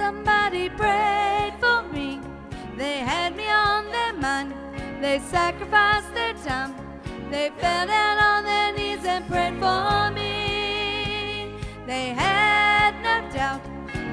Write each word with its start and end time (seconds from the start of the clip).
Somebody 0.00 0.70
prayed 0.70 1.56
for 1.60 1.82
me. 1.92 2.22
They 2.78 3.00
had 3.00 3.36
me 3.36 3.50
on 3.50 3.84
their 3.92 4.14
mind. 4.14 4.54
They 5.02 5.18
sacrificed 5.18 6.14
their 6.14 6.32
time. 6.32 6.74
They 7.30 7.50
fell 7.58 7.86
down 7.86 8.16
on 8.18 8.44
their 8.44 8.72
knees 8.72 9.04
and 9.04 9.28
prayed 9.28 9.58
for 9.64 10.10
me. 10.18 11.54
They 11.86 12.06
had 12.24 12.92
no 13.08 13.16
doubt 13.30 13.62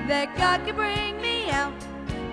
that 0.10 0.36
God 0.38 0.66
could 0.66 0.76
bring 0.76 1.22
me 1.22 1.50
out, 1.52 1.74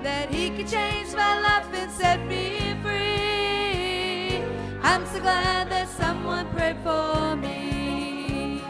that 0.02 0.34
He 0.34 0.50
could 0.50 0.66
change 0.66 1.14
my 1.14 1.39
life 1.39 1.68
and 1.73 1.93
set 1.93 2.27
me 2.27 2.75
free. 2.82 4.43
I'm 4.82 5.07
so 5.07 5.21
glad 5.21 5.71
that 5.71 5.89
someone 5.89 6.46
prayed 6.57 6.79
for 6.82 7.36
me. 7.36 8.64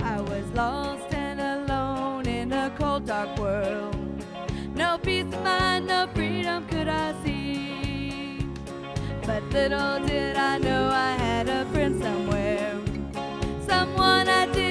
I 0.00 0.20
was 0.20 0.44
lost 0.54 1.01
dark 3.06 3.38
world. 3.38 3.96
No 4.74 4.98
peace 4.98 5.24
of 5.24 5.42
mind, 5.42 5.86
no 5.86 6.08
freedom 6.14 6.66
could 6.68 6.88
I 6.88 7.14
see. 7.24 8.46
But 9.26 9.42
little 9.50 10.00
did 10.06 10.36
I 10.36 10.58
know 10.58 10.88
I 10.88 11.12
had 11.12 11.48
a 11.48 11.64
friend 11.66 12.00
somewhere. 12.02 12.80
Someone 13.66 14.28
I 14.28 14.46
didn't 14.46 14.61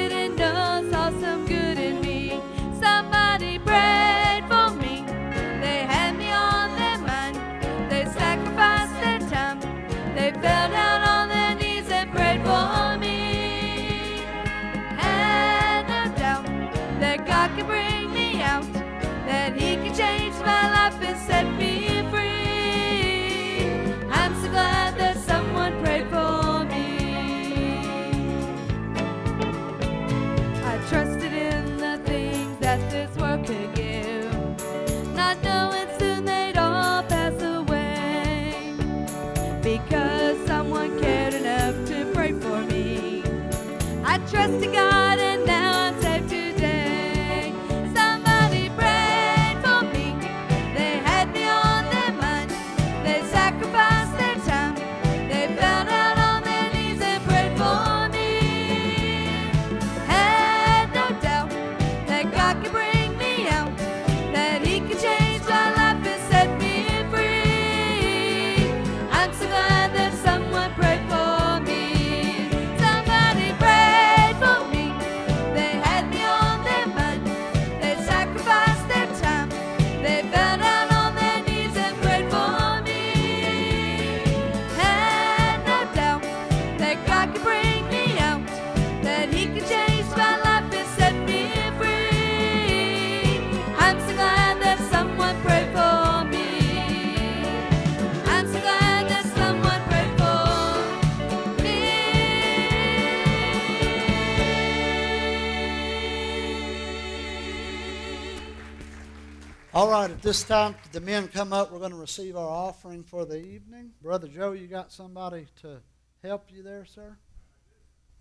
All 109.82 109.90
right, 109.90 110.12
at 110.12 110.22
this 110.22 110.44
time, 110.44 110.76
the 110.92 111.02
men 111.02 111.28
come 111.28 111.52
up. 111.52 111.72
We're 111.72 111.80
going 111.80 111.90
to 111.90 111.98
receive 111.98 112.38
our 112.38 112.48
offering 112.48 113.02
for 113.02 113.26
the 113.26 113.44
evening. 113.44 113.94
Brother 114.00 114.28
Joe, 114.28 114.52
you 114.52 114.68
got 114.68 114.92
somebody 114.92 115.48
to 115.64 115.82
help 116.22 116.52
you 116.54 116.62
there, 116.62 116.86
sir? 116.86 117.18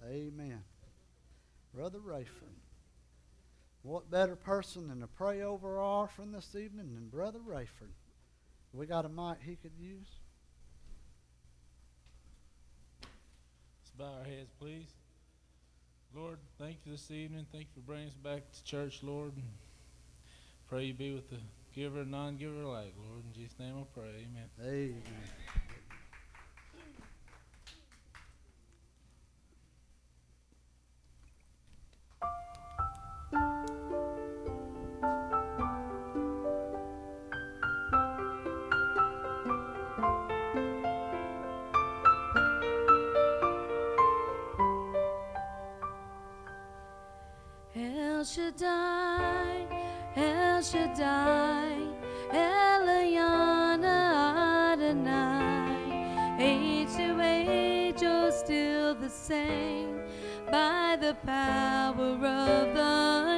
Amen. 0.09 0.63
Brother 1.75 1.99
Rayford. 1.99 2.57
What 3.83 4.11
better 4.11 4.37
person 4.37 4.89
than 4.89 5.01
to 5.01 5.07
pray 5.07 5.43
over 5.43 5.77
our 5.77 6.05
offering 6.05 6.33
this 6.33 6.55
evening 6.55 6.95
than 6.95 7.09
Brother 7.11 7.41
Rayford? 7.47 7.93
We 8.73 8.87
got 8.87 9.05
a 9.05 9.11
mic 9.11 9.37
he 9.45 9.57
could 9.57 9.77
use. 9.79 10.09
Let's 13.03 13.91
bow 13.99 14.15
our 14.19 14.25
heads, 14.25 14.51
please. 14.59 14.89
Lord, 16.15 16.39
thank 16.59 16.79
you 16.87 16.93
this 16.93 17.11
evening. 17.11 17.45
Thank 17.53 17.65
you 17.65 17.83
for 17.83 17.87
bringing 17.87 18.09
us 18.09 18.15
back 18.15 18.51
to 18.51 18.65
church, 18.65 19.03
Lord. 19.03 19.35
Pray 20.71 20.85
you 20.85 20.95
be 20.95 21.13
with 21.13 21.29
the 21.29 21.39
giver 21.75 22.03
and 22.03 22.13
non-giver 22.13 22.63
alike, 22.63 22.95
Lord. 22.97 23.25
In 23.27 23.33
Jesus' 23.35 23.59
name 23.59 23.75
I 23.77 23.85
pray. 23.93 24.25
Amen. 24.25 24.49
Amen. 24.63 25.03
Shaddai, 48.23 48.80
Shaddai, 50.63 51.73
Eliana 52.31 53.99
Adonai. 54.73 56.37
Age 56.39 56.95
to 56.97 57.19
age, 57.21 58.03
you're 58.03 58.31
still 58.31 58.95
the 58.95 59.09
same 59.09 60.01
by 60.51 60.99
the 61.01 61.17
power 61.25 62.15
of 62.27 62.75
the 62.75 63.30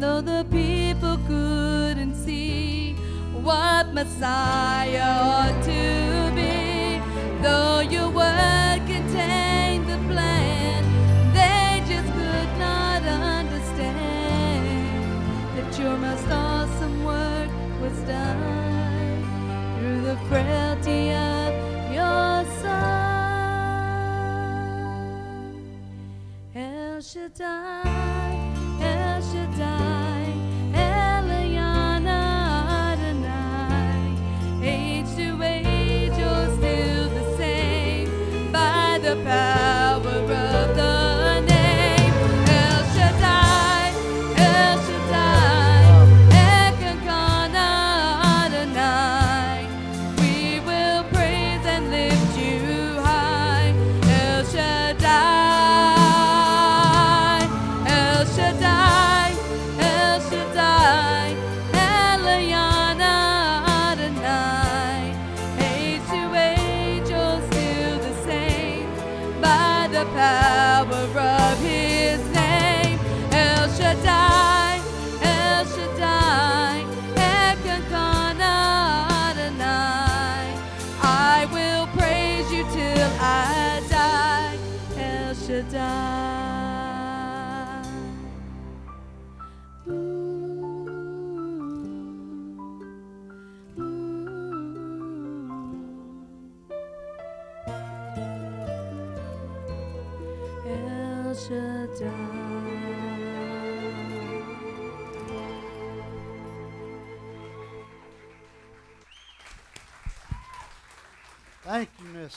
Though 0.00 0.20
the 0.20 0.46
people 0.50 1.18
couldn't 1.26 2.14
see 2.14 2.94
what 3.42 3.92
Messiah 3.92 5.02
ought 5.02 5.60
to 5.64 6.30
be, 6.36 7.00
though 7.42 7.80
your 7.80 8.08
word 8.08 8.80
contained 8.86 9.88
the 9.88 9.98
plan, 10.06 10.84
they 11.34 11.82
just 11.92 12.12
could 12.12 12.58
not 12.60 13.02
understand 13.02 14.68
that 15.56 15.76
your 15.80 15.96
most 15.96 16.28
awesome 16.30 17.04
work 17.04 17.50
was 17.80 17.98
done 18.02 19.24
through 19.78 20.02
the 20.02 20.16
frailty 20.28 21.12
of 21.12 21.52
your 21.92 22.44
Son. 22.62 23.08
El 26.54 27.00
Shaddai, 27.00 28.07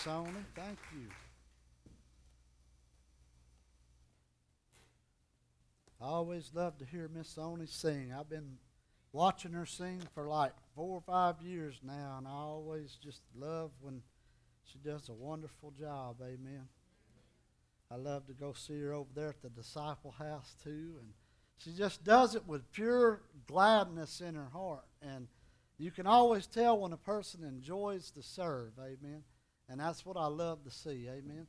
Sony. 0.05 0.43
Thank 0.55 0.79
you. 0.93 1.07
I 6.01 6.05
always 6.05 6.49
love 6.55 6.79
to 6.79 6.85
hear 6.85 7.07
Miss 7.13 7.35
Sony 7.35 7.69
sing. 7.69 8.11
I've 8.11 8.29
been 8.29 8.57
watching 9.13 9.53
her 9.53 9.67
sing 9.67 10.01
for 10.15 10.27
like 10.27 10.53
four 10.75 10.95
or 10.97 11.01
five 11.01 11.35
years 11.43 11.79
now, 11.83 12.15
and 12.17 12.27
I 12.27 12.31
always 12.31 12.97
just 13.03 13.21
love 13.35 13.69
when 13.79 14.01
she 14.63 14.79
does 14.79 15.07
a 15.09 15.13
wonderful 15.13 15.71
job. 15.79 16.15
Amen. 16.23 16.67
I 17.91 17.97
love 17.97 18.25
to 18.25 18.33
go 18.33 18.53
see 18.53 18.81
her 18.81 18.93
over 18.93 19.09
there 19.13 19.29
at 19.29 19.43
the 19.43 19.49
disciple 19.49 20.15
house 20.17 20.55
too, 20.63 20.95
and 20.99 21.09
she 21.57 21.73
just 21.77 22.03
does 22.03 22.33
it 22.33 22.47
with 22.47 22.71
pure 22.71 23.21
gladness 23.45 24.19
in 24.19 24.33
her 24.33 24.49
heart. 24.51 24.85
And 25.03 25.27
you 25.77 25.91
can 25.91 26.07
always 26.07 26.47
tell 26.47 26.79
when 26.79 26.93
a 26.93 26.97
person 26.97 27.43
enjoys 27.43 28.09
to 28.11 28.23
serve. 28.23 28.71
Amen. 28.79 29.21
And 29.71 29.79
that's 29.79 30.05
what 30.05 30.17
I 30.17 30.27
love 30.27 30.65
to 30.65 30.69
see. 30.69 31.07
Amen. 31.07 31.47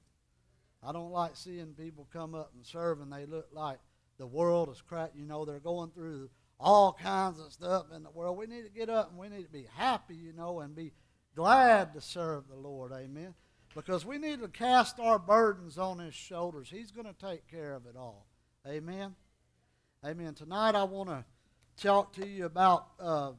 I 0.80 0.92
don't 0.92 1.10
like 1.10 1.34
seeing 1.34 1.74
people 1.74 2.06
come 2.12 2.36
up 2.36 2.52
and 2.54 2.64
serve 2.64 3.00
and 3.00 3.12
they 3.12 3.26
look 3.26 3.48
like 3.52 3.78
the 4.16 4.28
world 4.28 4.68
is 4.70 4.80
cracked. 4.80 5.16
You 5.16 5.26
know, 5.26 5.44
they're 5.44 5.58
going 5.58 5.90
through 5.90 6.30
all 6.60 6.92
kinds 6.92 7.40
of 7.40 7.52
stuff 7.52 7.86
in 7.94 8.04
the 8.04 8.10
world. 8.10 8.38
We 8.38 8.46
need 8.46 8.62
to 8.62 8.70
get 8.70 8.88
up 8.88 9.10
and 9.10 9.18
we 9.18 9.28
need 9.28 9.42
to 9.42 9.52
be 9.52 9.66
happy, 9.74 10.14
you 10.14 10.32
know, 10.32 10.60
and 10.60 10.72
be 10.72 10.92
glad 11.34 11.94
to 11.94 12.00
serve 12.00 12.44
the 12.48 12.54
Lord. 12.54 12.92
Amen. 12.92 13.34
Because 13.74 14.06
we 14.06 14.18
need 14.18 14.40
to 14.40 14.48
cast 14.48 15.00
our 15.00 15.18
burdens 15.18 15.76
on 15.76 15.98
His 15.98 16.14
shoulders. 16.14 16.68
He's 16.70 16.92
going 16.92 17.06
to 17.06 17.14
take 17.14 17.48
care 17.48 17.74
of 17.74 17.86
it 17.86 17.96
all. 17.96 18.28
Amen. 18.68 19.16
Amen. 20.04 20.34
Tonight 20.34 20.76
I 20.76 20.84
want 20.84 21.08
to 21.08 21.24
talk 21.76 22.12
to 22.14 22.26
you 22.26 22.44
about. 22.46 22.86
Uh, 23.00 23.32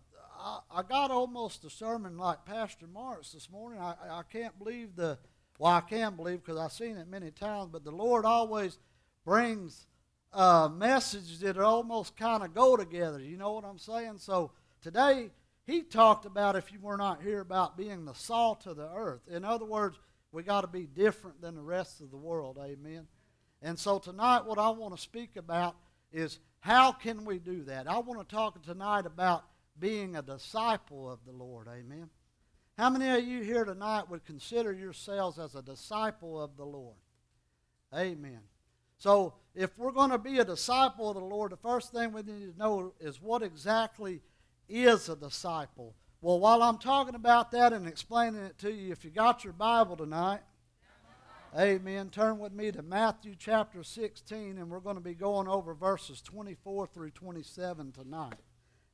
I, 0.44 0.60
I 0.70 0.84
got 0.84 1.10
almost 1.10 1.64
a 1.64 1.70
sermon 1.70 2.18
like 2.18 2.44
Pastor 2.46 2.86
Mark's 2.88 3.32
this 3.32 3.50
morning. 3.50 3.80
I, 3.80 3.96
I 4.10 4.22
can't 4.30 4.58
believe 4.60 4.96
the. 4.96 5.18
Well, 5.58 5.72
I 5.72 5.82
can 5.82 6.16
believe 6.16 6.44
because 6.44 6.60
I've 6.60 6.74
seen 6.74 6.98
it 6.98 7.08
many 7.08 7.32
times, 7.32 7.70
but 7.72 7.86
the 7.86 7.92
Lord 7.92 8.26
always 8.26 8.80
brings 9.24 9.86
uh, 10.34 10.68
messages 10.68 11.40
that 11.42 11.58
almost 11.58 12.18
kind 12.18 12.44
of 12.44 12.54
go 12.54 12.76
together. 12.76 13.20
You 13.20 13.38
know 13.38 13.54
what 13.54 13.64
I'm 13.64 13.78
saying? 13.78 14.18
So 14.18 14.52
today 14.82 15.30
he 15.66 15.84
talked 15.84 16.26
about, 16.26 16.56
if 16.56 16.74
you 16.74 16.80
were 16.82 16.98
not 16.98 17.22
here, 17.22 17.40
about 17.40 17.78
being 17.78 18.04
the 18.04 18.16
salt 18.16 18.66
of 18.66 18.76
the 18.78 18.90
earth. 18.94 19.22
In 19.30 19.46
other 19.46 19.64
words, 19.64 19.98
we 20.32 20.44
got 20.44 20.62
to 20.62 20.68
be 20.68 20.88
different 20.88 21.40
than 21.40 21.56
the 21.56 21.62
rest 21.62 22.02
of 22.02 22.10
the 22.10 22.18
world. 22.18 22.58
Amen. 22.62 23.08
And 23.62 23.78
so 23.78 24.00
tonight, 24.00 24.46
what 24.46 24.58
I 24.58 24.72
want 24.72 24.96
to 24.96 25.02
speak 25.02 25.38
about 25.38 25.76
is 26.12 26.40
how 26.60 26.92
can 26.92 27.24
we 27.24 27.38
do 27.38 27.64
that? 27.66 27.88
I 27.88 28.00
want 28.00 28.28
to 28.28 28.36
talk 28.36 28.62
tonight 28.64 29.06
about 29.06 29.46
being 29.80 30.16
a 30.16 30.22
disciple 30.22 31.12
of 31.12 31.20
the 31.26 31.32
Lord. 31.32 31.68
Amen. 31.68 32.10
How 32.78 32.90
many 32.90 33.10
of 33.10 33.24
you 33.24 33.42
here 33.42 33.66
tonight 33.66 34.10
would 34.10 34.26
consider 34.26 34.74
yourselves 34.74 35.38
as 35.38 35.56
a 35.56 35.62
disciple 35.62 36.42
of 36.42 36.58
the 36.58 36.66
Lord? 36.66 36.98
Amen. 37.96 38.40
So, 38.98 39.36
if 39.54 39.78
we're 39.78 39.92
going 39.92 40.10
to 40.10 40.18
be 40.18 40.40
a 40.40 40.46
disciple 40.46 41.10
of 41.10 41.16
the 41.16 41.24
Lord, 41.24 41.52
the 41.52 41.58
first 41.58 41.92
thing 41.92 42.12
we 42.12 42.24
need 42.24 42.54
to 42.54 42.58
know 42.58 42.94
is 43.00 43.22
what 43.22 43.44
exactly 43.44 44.22
is 44.68 45.10
a 45.10 45.16
disciple. 45.16 45.94
Well, 46.22 46.40
while 46.40 46.64
I'm 46.64 46.78
talking 46.78 47.16
about 47.16 47.52
that 47.52 47.74
and 47.74 47.86
explaining 47.86 48.42
it 48.42 48.58
to 48.60 48.72
you, 48.72 48.92
if 48.92 49.04
you 49.04 49.12
got 49.12 49.44
your 49.44 49.54
Bible 49.54 49.98
tonight, 49.98 50.40
amen, 51.60 52.10
turn 52.10 52.40
with 52.40 52.54
me 52.54 52.72
to 52.72 52.82
Matthew 52.82 53.36
chapter 53.38 53.84
16, 53.84 54.58
and 54.58 54.70
we're 54.70 54.80
going 54.80 54.96
to 54.96 55.02
be 55.02 55.14
going 55.14 55.48
over 55.48 55.74
verses 55.74 56.22
24 56.22 56.88
through 56.88 57.12
27 57.12 57.92
tonight. 57.92 58.36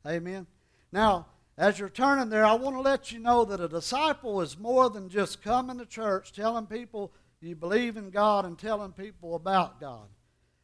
Amen. 0.05 0.47
Now, 0.91 1.27
as 1.57 1.77
you're 1.77 1.89
turning 1.89 2.29
there, 2.29 2.45
I 2.45 2.53
want 2.53 2.75
to 2.75 2.81
let 2.81 3.11
you 3.11 3.19
know 3.19 3.45
that 3.45 3.59
a 3.59 3.67
disciple 3.67 4.41
is 4.41 4.57
more 4.57 4.89
than 4.89 5.09
just 5.09 5.41
coming 5.41 5.77
to 5.77 5.85
church, 5.85 6.31
telling 6.31 6.65
people 6.65 7.11
you 7.41 7.55
believe 7.55 7.97
in 7.97 8.09
God, 8.09 8.45
and 8.45 8.57
telling 8.57 8.91
people 8.91 9.35
about 9.35 9.79
God. 9.79 10.07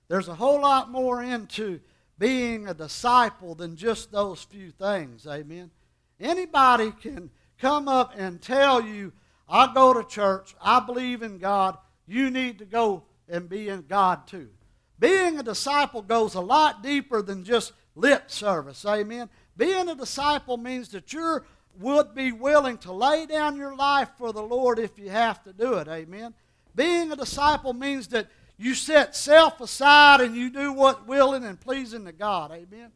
There's 0.08 0.28
a 0.28 0.36
whole 0.36 0.62
lot 0.62 0.92
more 0.92 1.22
into 1.22 1.80
being 2.18 2.68
a 2.68 2.74
disciple 2.74 3.56
than 3.56 3.76
just 3.76 4.12
those 4.12 4.44
few 4.44 4.72
things. 4.72 5.28
Amen. 5.28 5.72
Anybody 6.20 6.92
can 6.92 7.30
come 7.60 7.88
up 7.88 8.14
and 8.16 8.42
tell 8.42 8.82
you, 8.82 9.12
I 9.50 9.74
go 9.74 9.94
to 9.94 10.04
church, 10.04 10.56
I 10.62 10.80
believe 10.80 11.22
in 11.22 11.38
God, 11.38 11.78
you 12.08 12.30
need 12.30 12.60
to 12.60 12.66
go 12.66 13.04
and 13.28 13.50
be 13.50 13.70
in 13.70 13.86
God 13.88 14.28
too. 14.28 14.50
Being 14.98 15.40
a 15.40 15.44
disciple 15.44 16.02
goes 16.02 16.36
a 16.36 16.42
lot 16.42 16.82
deeper 16.82 17.22
than 17.22 17.44
just 17.44 17.74
lip 17.96 18.32
service. 18.32 18.86
Amen. 18.86 19.30
Being 19.58 19.90
a 19.90 19.96
disciple 19.96 20.58
means 20.58 20.90
that 20.90 21.14
you 21.14 21.42
would 21.80 22.14
be 22.14 22.32
willing 22.32 22.78
to 22.80 22.92
lay 22.92 23.26
down 23.26 23.58
your 23.58 23.76
life 23.76 24.10
for 24.18 24.32
the 24.32 24.42
Lord 24.42 24.80
if 24.80 24.98
you 24.98 25.10
have 25.10 25.44
to 25.44 25.54
do 25.54 25.76
it. 25.76 25.88
Amen. 25.88 26.34
Being 26.76 27.12
a 27.12 27.16
disciple 27.16 27.74
means 27.74 28.08
that 28.10 28.28
you 28.58 28.74
set 28.74 29.16
self 29.16 29.60
aside 29.60 30.22
and 30.22 30.36
you 30.36 30.50
do 30.50 30.72
what's 30.72 31.06
willing 31.06 31.44
and 31.44 31.60
pleasing 31.60 32.06
to 32.06 32.12
God. 32.12 32.52
Amen. 32.52 32.92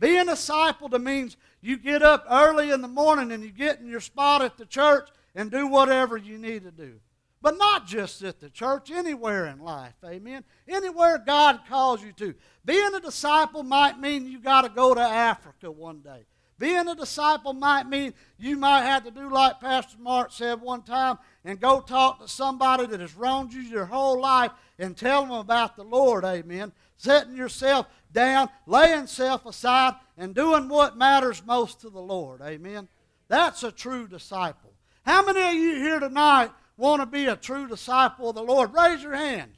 Being 0.00 0.28
a 0.28 0.32
disciple 0.32 0.88
means 0.98 1.36
you 1.60 1.76
get 1.76 2.02
up 2.02 2.26
early 2.28 2.70
in 2.70 2.82
the 2.82 2.88
morning 2.88 3.32
and 3.32 3.42
you 3.42 3.50
get 3.50 3.80
in 3.80 3.88
your 3.88 4.00
spot 4.00 4.42
at 4.42 4.56
the 4.56 4.66
church 4.66 5.08
and 5.34 5.50
do 5.50 5.66
whatever 5.66 6.16
you 6.16 6.38
need 6.38 6.64
to 6.64 6.70
do. 6.70 7.00
But 7.44 7.58
not 7.58 7.86
just 7.86 8.22
at 8.22 8.40
the 8.40 8.48
church, 8.48 8.90
anywhere 8.90 9.44
in 9.48 9.58
life. 9.58 9.92
Amen. 10.02 10.44
Anywhere 10.66 11.18
God 11.18 11.60
calls 11.68 12.02
you 12.02 12.10
to. 12.12 12.34
Being 12.64 12.94
a 12.94 13.00
disciple 13.00 13.62
might 13.62 14.00
mean 14.00 14.26
you 14.26 14.40
got 14.40 14.62
to 14.62 14.70
go 14.70 14.94
to 14.94 15.02
Africa 15.02 15.70
one 15.70 16.00
day. 16.00 16.24
Being 16.58 16.88
a 16.88 16.94
disciple 16.94 17.52
might 17.52 17.86
mean 17.86 18.14
you 18.38 18.56
might 18.56 18.84
have 18.84 19.04
to 19.04 19.10
do 19.10 19.28
like 19.28 19.60
Pastor 19.60 19.98
Mark 19.98 20.32
said 20.32 20.62
one 20.62 20.84
time 20.84 21.18
and 21.44 21.60
go 21.60 21.82
talk 21.82 22.18
to 22.22 22.28
somebody 22.28 22.86
that 22.86 23.00
has 23.00 23.14
wronged 23.14 23.52
you 23.52 23.60
your 23.60 23.84
whole 23.84 24.18
life 24.18 24.52
and 24.78 24.96
tell 24.96 25.20
them 25.20 25.32
about 25.32 25.76
the 25.76 25.84
Lord. 25.84 26.24
Amen. 26.24 26.72
Setting 26.96 27.36
yourself 27.36 27.88
down, 28.10 28.48
laying 28.66 29.06
self 29.06 29.44
aside, 29.44 29.96
and 30.16 30.34
doing 30.34 30.66
what 30.70 30.96
matters 30.96 31.44
most 31.44 31.82
to 31.82 31.90
the 31.90 32.00
Lord. 32.00 32.40
Amen. 32.40 32.88
That's 33.28 33.62
a 33.62 33.70
true 33.70 34.08
disciple. 34.08 34.72
How 35.02 35.22
many 35.22 35.42
of 35.42 35.52
you 35.52 35.74
here 35.74 36.00
tonight 36.00 36.50
want 36.76 37.02
to 37.02 37.06
be 37.06 37.26
a 37.26 37.36
true 37.36 37.68
disciple 37.68 38.30
of 38.30 38.34
the 38.34 38.42
Lord? 38.42 38.74
Raise 38.74 39.02
your 39.02 39.14
hand. 39.14 39.52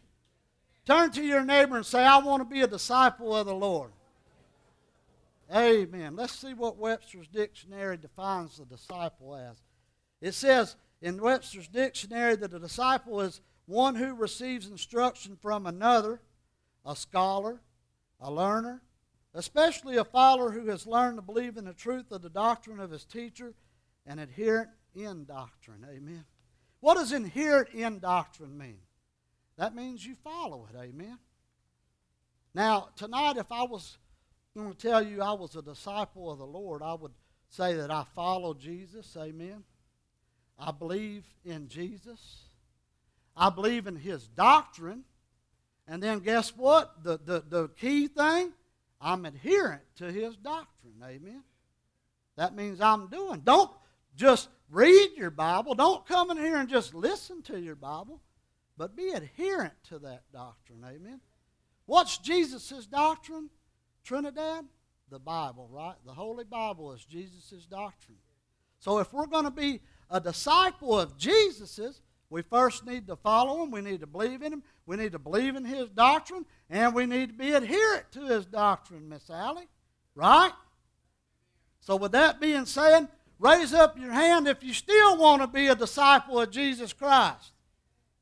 Turn 0.85 1.11
to 1.13 1.23
your 1.23 1.45
neighbor 1.45 1.77
and 1.77 1.87
say, 1.87 2.05
I 2.05 2.19
want 2.19 2.41
to 2.41 2.55
be 2.55 2.63
a 2.63 2.67
disciple 2.67 3.35
of 3.35 3.47
the 3.47 3.55
Lord. 3.55 3.91
Amen. 5.55 6.17
Let's 6.17 6.35
see 6.35 6.55
what 6.55 6.77
Webster's 6.77 7.29
dictionary 7.29 7.97
defines 7.97 8.59
the 8.59 8.65
disciple 8.65 9.35
as. 9.37 9.63
It 10.21 10.33
says 10.33 10.77
in 11.01 11.21
Webster's 11.21 11.69
dictionary 11.69 12.37
that 12.37 12.55
a 12.55 12.59
disciple 12.59 13.21
is 13.21 13.41
one 13.67 13.95
who 13.95 14.15
receives 14.15 14.69
instruction 14.69 15.37
from 15.41 15.67
another, 15.67 16.21
a 16.85 16.97
scholar, 16.97 17.61
a 18.21 18.31
learner, 18.31 18.83
especially 19.35 19.97
a 19.97 20.05
follower 20.05 20.53
who 20.53 20.67
has 20.67 20.87
learned 20.87 21.19
to 21.19 21.23
believe 21.23 21.57
in 21.57 21.65
the 21.65 21.75
truth 21.75 22.11
of 22.11 22.23
the 22.23 22.31
doctrine 22.31 22.81
of 22.81 22.91
his 22.91 23.05
teacher 23.05 23.55
and 24.07 24.19
adherent 24.19 24.71
in 24.95 25.25
doctrine. 25.25 25.85
Amen. 25.89 26.25
What 26.81 26.95
does 26.95 27.13
inherent 27.13 27.71
in 27.71 27.99
doctrine 27.99 28.57
mean? 28.57 28.79
That 29.57 29.75
means 29.75 30.05
you 30.05 30.15
follow 30.23 30.69
it. 30.73 30.79
Amen. 30.79 31.19
Now, 32.55 32.89
tonight, 32.97 33.37
if 33.37 33.51
I 33.51 33.65
was 33.65 33.99
going 34.57 34.73
to 34.73 34.79
tell 34.79 35.03
you 35.03 35.23
I 35.23 35.33
was 35.33 35.57
a 35.57 35.63
disciple 35.63 36.31
of 36.31 36.39
the 36.39 36.47
Lord, 36.47 36.83
I 36.83 36.95
would 36.95 37.13
say 37.49 37.75
that 37.75 37.91
I 37.91 38.05
follow 38.15 38.55
Jesus. 38.55 39.17
Amen. 39.19 39.65
I 40.59 40.73
believe 40.73 41.25
in 41.45 41.69
Jesus. 41.69 42.45
I 43.37 43.51
believe 43.51 43.87
in 43.87 43.97
his 43.97 44.27
doctrine. 44.29 45.05
And 45.87 46.03
then 46.03 46.21
guess 46.21 46.57
what? 46.57 47.05
The, 47.05 47.19
the, 47.23 47.45
the 47.47 47.69
key 47.69 48.09
thing, 48.09 48.53
I'm 49.01 49.25
adherent 49.25 49.83
to 49.97 50.11
his 50.11 50.37
doctrine. 50.37 50.95
Amen. 51.05 51.43
That 52.37 52.55
means 52.55 52.81
I'm 52.81 53.09
doing. 53.09 53.41
Don't 53.45 53.71
just 54.17 54.49
read 54.71 55.11
your 55.17 55.31
Bible. 55.31 55.75
Don't 55.75 56.07
come 56.07 56.31
in 56.31 56.39
here 56.39 56.57
and 56.57 56.69
just 56.69 56.95
listen 56.95 57.43
to 57.43 57.61
your 57.61 57.77
Bible, 57.77 58.21
but 58.77 58.97
be 58.97 59.11
adherent 59.11 59.75
to 59.89 59.99
that 60.01 60.23
doctrine. 60.33 60.85
Amen. 60.85 61.21
What's 61.87 62.19
Jesus' 62.19 62.87
doctrine? 62.87 63.51
Trinidad? 64.05 64.65
The 65.09 65.19
Bible, 65.21 65.69
right? 65.71 65.95
The 66.05 66.13
Holy 66.13 66.45
Bible 66.45 66.93
is 66.93 67.05
Jesus' 67.05 67.67
doctrine. 67.71 68.19
So 68.81 68.99
if 68.99 69.13
we're 69.13 69.27
going 69.27 69.45
to 69.45 69.51
be 69.51 69.81
a 70.11 70.21
disciple 70.21 70.99
of 70.99 71.17
Jesus's, 71.17 72.01
we 72.29 72.43
first 72.43 72.85
need 72.85 73.07
to 73.07 73.17
follow 73.17 73.63
him. 73.63 73.71
We 73.71 73.83
need 73.83 74.01
to 74.01 74.07
believe 74.07 74.43
in 74.43 74.53
him. 74.53 74.63
We 74.85 74.97
need 74.97 75.13
to 75.13 75.19
believe 75.19 75.55
in 75.55 75.65
his 75.65 75.89
doctrine. 75.91 76.45
And 76.69 76.93
we 76.95 77.07
need 77.07 77.29
to 77.29 77.35
be 77.35 77.53
adherent 77.53 78.11
to 78.13 78.27
his 78.27 78.47
doctrine, 78.47 79.09
Miss 79.09 79.31
Allie. 79.31 79.69
Right? 80.15 80.53
So, 81.81 81.95
with 81.95 82.13
that 82.13 82.41
being 82.41 82.67
said, 82.67 83.07
raise 83.39 83.73
up 83.73 83.99
your 83.99 84.13
hand 84.13 84.49
if 84.49 84.63
you 84.63 84.73
still 84.73 85.17
want 85.17 85.43
to 85.43 85.49
be 85.49 85.69
a 85.69 85.75
disciple 85.75 86.41
of 86.41 86.51
Jesus 86.51 86.93
Christ. 86.93 87.53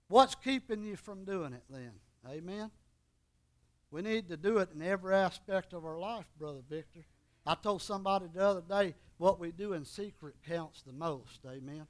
What's 0.08 0.34
keeping 0.34 0.82
you 0.84 0.96
from 0.96 1.24
doing 1.24 1.52
it 1.52 1.64
then? 1.70 1.92
Amen? 2.28 2.70
We 3.90 4.02
need 4.02 4.28
to 4.28 4.36
do 4.36 4.58
it 4.58 4.70
in 4.74 4.82
every 4.82 5.14
aspect 5.14 5.72
of 5.72 5.84
our 5.84 5.98
life, 5.98 6.26
Brother 6.38 6.62
Victor. 6.68 7.04
I 7.46 7.54
told 7.54 7.82
somebody 7.82 8.26
the 8.32 8.44
other 8.44 8.62
day 8.68 8.94
what 9.18 9.38
we 9.38 9.52
do 9.52 9.72
in 9.74 9.84
secret 9.84 10.34
counts 10.46 10.82
the 10.82 10.92
most. 10.92 11.40
Amen. 11.46 11.86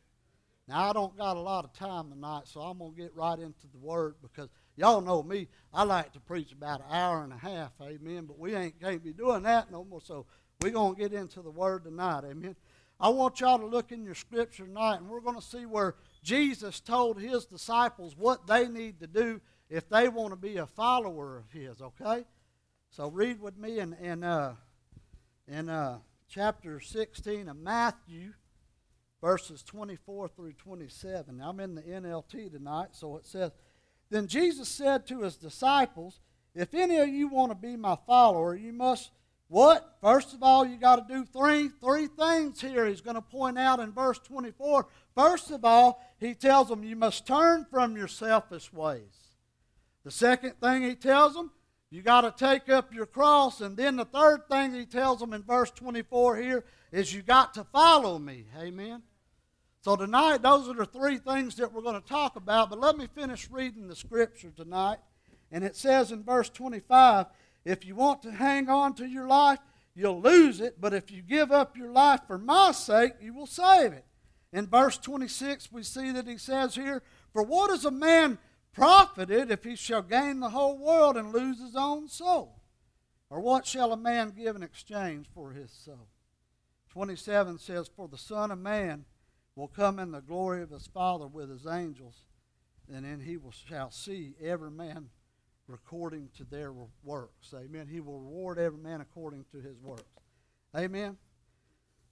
Now, 0.66 0.90
I 0.90 0.92
don't 0.92 1.16
got 1.16 1.36
a 1.36 1.40
lot 1.40 1.64
of 1.64 1.72
time 1.74 2.10
tonight, 2.10 2.42
so 2.44 2.60
I'm 2.60 2.78
going 2.78 2.94
to 2.94 3.00
get 3.00 3.14
right 3.14 3.38
into 3.38 3.66
the 3.72 3.78
Word 3.78 4.14
because 4.22 4.48
y'all 4.76 5.00
know 5.00 5.22
me. 5.22 5.48
I 5.72 5.84
like 5.84 6.12
to 6.12 6.20
preach 6.20 6.52
about 6.52 6.80
an 6.80 6.86
hour 6.90 7.22
and 7.22 7.32
a 7.32 7.36
half. 7.36 7.72
Amen. 7.82 8.24
But 8.24 8.38
we 8.38 8.54
ain't 8.54 8.80
can't 8.80 9.04
be 9.04 9.12
doing 9.12 9.42
that 9.42 9.70
no 9.70 9.84
more, 9.84 10.00
so 10.00 10.26
we're 10.62 10.70
going 10.70 10.94
to 10.94 11.00
get 11.00 11.12
into 11.12 11.42
the 11.42 11.50
Word 11.50 11.84
tonight. 11.84 12.24
Amen. 12.24 12.56
I 13.00 13.08
want 13.08 13.40
y'all 13.40 13.58
to 13.58 13.66
look 13.66 13.92
in 13.92 14.04
your 14.04 14.14
scripture 14.14 14.66
tonight, 14.66 14.96
and 14.96 15.08
we're 15.08 15.20
going 15.20 15.36
to 15.36 15.42
see 15.42 15.66
where 15.66 15.96
Jesus 16.22 16.80
told 16.80 17.20
his 17.20 17.44
disciples 17.44 18.16
what 18.16 18.46
they 18.46 18.68
need 18.68 19.00
to 19.00 19.06
do 19.06 19.40
if 19.68 19.88
they 19.88 20.08
want 20.08 20.30
to 20.30 20.36
be 20.36 20.56
a 20.58 20.66
follower 20.66 21.36
of 21.36 21.50
his, 21.50 21.82
okay? 21.82 22.24
So 22.90 23.08
read 23.08 23.40
with 23.40 23.58
me 23.58 23.80
in, 23.80 23.94
in, 23.94 24.22
uh, 24.22 24.54
in 25.48 25.68
uh, 25.68 25.98
chapter 26.28 26.78
16 26.78 27.48
of 27.48 27.56
Matthew, 27.56 28.34
verses 29.20 29.62
24 29.62 30.28
through 30.28 30.52
27. 30.52 31.40
I'm 31.40 31.58
in 31.58 31.74
the 31.74 31.82
NLT 31.82 32.52
tonight, 32.52 32.88
so 32.92 33.16
it 33.16 33.26
says, 33.26 33.50
Then 34.10 34.28
Jesus 34.28 34.68
said 34.68 35.06
to 35.08 35.22
his 35.22 35.36
disciples, 35.36 36.20
If 36.54 36.72
any 36.74 36.98
of 36.98 37.08
you 37.08 37.26
want 37.28 37.50
to 37.50 37.56
be 37.56 37.76
my 37.76 37.96
follower, 38.06 38.54
you 38.54 38.72
must 38.72 39.10
what? 39.48 39.96
First 40.00 40.34
of 40.34 40.42
all, 40.42 40.66
you 40.66 40.76
got 40.76 41.06
to 41.06 41.14
do 41.14 41.24
three 41.24 41.68
three 41.68 42.06
things 42.06 42.60
here. 42.60 42.86
He's 42.86 43.00
going 43.00 43.16
to 43.16 43.22
point 43.22 43.58
out 43.58 43.80
in 43.80 43.92
verse 43.92 44.18
24. 44.18 44.86
First 45.14 45.50
of 45.50 45.64
all, 45.64 46.02
he 46.18 46.34
tells 46.34 46.68
them 46.68 46.82
you 46.82 46.96
must 46.96 47.26
turn 47.26 47.66
from 47.70 47.96
your 47.96 48.08
selfish 48.08 48.72
ways. 48.72 49.24
The 50.04 50.10
second 50.10 50.60
thing 50.60 50.82
he 50.82 50.94
tells 50.94 51.34
them, 51.34 51.50
you 51.90 52.02
got 52.02 52.22
to 52.22 52.34
take 52.36 52.68
up 52.68 52.92
your 52.92 53.06
cross. 53.06 53.60
And 53.60 53.76
then 53.76 53.96
the 53.96 54.04
third 54.04 54.48
thing 54.48 54.74
he 54.74 54.84
tells 54.84 55.20
them 55.20 55.32
in 55.32 55.42
verse 55.42 55.70
24 55.70 56.36
here 56.36 56.64
is 56.92 57.14
you 57.14 57.22
got 57.22 57.54
to 57.54 57.64
follow 57.64 58.18
me. 58.18 58.46
Amen. 58.58 59.02
So 59.80 59.96
tonight, 59.96 60.38
those 60.38 60.68
are 60.68 60.74
the 60.74 60.86
three 60.86 61.18
things 61.18 61.56
that 61.56 61.72
we're 61.72 61.82
going 61.82 62.00
to 62.00 62.08
talk 62.08 62.36
about. 62.36 62.70
But 62.70 62.80
let 62.80 62.96
me 62.96 63.06
finish 63.14 63.48
reading 63.50 63.86
the 63.86 63.94
scripture 63.94 64.50
tonight. 64.50 64.98
And 65.52 65.62
it 65.62 65.76
says 65.76 66.10
in 66.10 66.24
verse 66.24 66.48
25 66.48 67.26
if 67.64 67.84
you 67.84 67.94
want 67.94 68.22
to 68.22 68.32
hang 68.32 68.68
on 68.68 68.94
to 68.94 69.06
your 69.06 69.26
life, 69.26 69.58
you'll 69.94 70.20
lose 70.20 70.60
it. 70.60 70.80
But 70.80 70.92
if 70.92 71.10
you 71.10 71.22
give 71.22 71.50
up 71.50 71.76
your 71.76 71.90
life 71.90 72.20
for 72.26 72.38
my 72.38 72.72
sake, 72.72 73.14
you 73.20 73.34
will 73.34 73.46
save 73.46 73.92
it. 73.92 74.04
In 74.52 74.66
verse 74.66 74.98
26, 74.98 75.72
we 75.72 75.82
see 75.82 76.12
that 76.12 76.28
he 76.28 76.38
says 76.38 76.74
here, 76.74 77.02
For 77.32 77.42
what 77.42 77.70
is 77.70 77.84
a 77.84 77.90
man 77.90 78.38
profited 78.72 79.50
if 79.50 79.64
he 79.64 79.76
shall 79.76 80.02
gain 80.02 80.40
the 80.40 80.50
whole 80.50 80.78
world 80.78 81.16
and 81.16 81.32
lose 81.32 81.60
his 81.60 81.74
own 81.74 82.08
soul? 82.08 82.60
Or 83.30 83.40
what 83.40 83.66
shall 83.66 83.92
a 83.92 83.96
man 83.96 84.30
give 84.36 84.54
in 84.54 84.62
exchange 84.62 85.26
for 85.34 85.52
his 85.52 85.72
soul? 85.72 86.08
27 86.90 87.58
says, 87.58 87.88
For 87.88 88.06
the 88.06 88.18
Son 88.18 88.52
of 88.52 88.58
Man 88.58 89.06
will 89.56 89.66
come 89.66 89.98
in 89.98 90.12
the 90.12 90.20
glory 90.20 90.62
of 90.62 90.70
his 90.70 90.86
Father 90.86 91.26
with 91.26 91.50
his 91.50 91.66
angels, 91.66 92.22
and 92.92 93.04
then 93.04 93.20
he 93.20 93.36
will, 93.36 93.50
shall 93.50 93.90
see 93.90 94.34
every 94.40 94.70
man 94.70 95.08
according 95.72 96.28
to 96.36 96.44
their 96.44 96.72
works. 97.02 97.54
Amen. 97.54 97.86
He 97.90 98.00
will 98.00 98.18
reward 98.18 98.58
every 98.58 98.78
man 98.78 99.00
according 99.00 99.44
to 99.52 99.60
his 99.60 99.78
works. 99.82 100.02
Amen. 100.76 101.16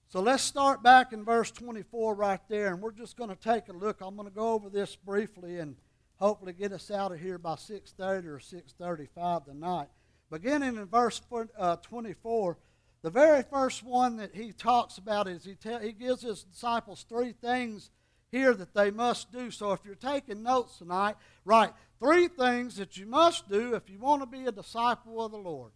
So 0.07 0.21
let's 0.21 0.43
start 0.43 0.83
back 0.83 1.11
in 1.11 1.25
verse 1.25 1.51
24 1.51 2.15
right 2.15 2.39
there, 2.47 2.73
and 2.73 2.81
we're 2.81 2.91
just 2.91 3.17
going 3.17 3.29
to 3.29 3.35
take 3.35 3.67
a 3.67 3.73
look. 3.73 4.01
I'm 4.01 4.15
going 4.15 4.27
to 4.27 4.33
go 4.33 4.53
over 4.53 4.69
this 4.69 4.95
briefly 4.95 5.59
and 5.59 5.75
hopefully 6.17 6.53
get 6.53 6.71
us 6.71 6.91
out 6.91 7.11
of 7.11 7.19
here 7.19 7.37
by 7.37 7.55
6.30 7.55 8.25
or 8.25 8.39
6.35 8.39 9.45
tonight. 9.45 9.87
Beginning 10.31 10.77
in 10.77 10.85
verse 10.85 11.21
uh, 11.57 11.75
24, 11.77 12.57
the 13.01 13.09
very 13.09 13.43
first 13.43 13.83
one 13.83 14.17
that 14.17 14.33
he 14.33 14.51
talks 14.51 14.97
about 14.97 15.27
is 15.27 15.43
he, 15.43 15.55
tell, 15.55 15.79
he 15.79 15.91
gives 15.91 16.21
his 16.21 16.43
disciples 16.43 17.05
three 17.07 17.33
things 17.33 17.89
here 18.33 18.53
that 18.55 18.73
they 18.73 18.89
must 18.89 19.31
do. 19.31 19.51
So 19.51 19.71
if 19.73 19.81
you're 19.85 19.95
taking 19.95 20.41
notes 20.41 20.79
tonight, 20.79 21.15
write 21.45 21.71
three 21.99 22.27
things 22.27 22.77
that 22.77 22.97
you 22.97 23.05
must 23.05 23.47
do 23.47 23.75
if 23.75 23.89
you 23.89 23.99
want 23.99 24.23
to 24.23 24.25
be 24.25 24.45
a 24.45 24.51
disciple 24.51 25.23
of 25.23 25.31
the 25.31 25.37
Lord. 25.37 25.71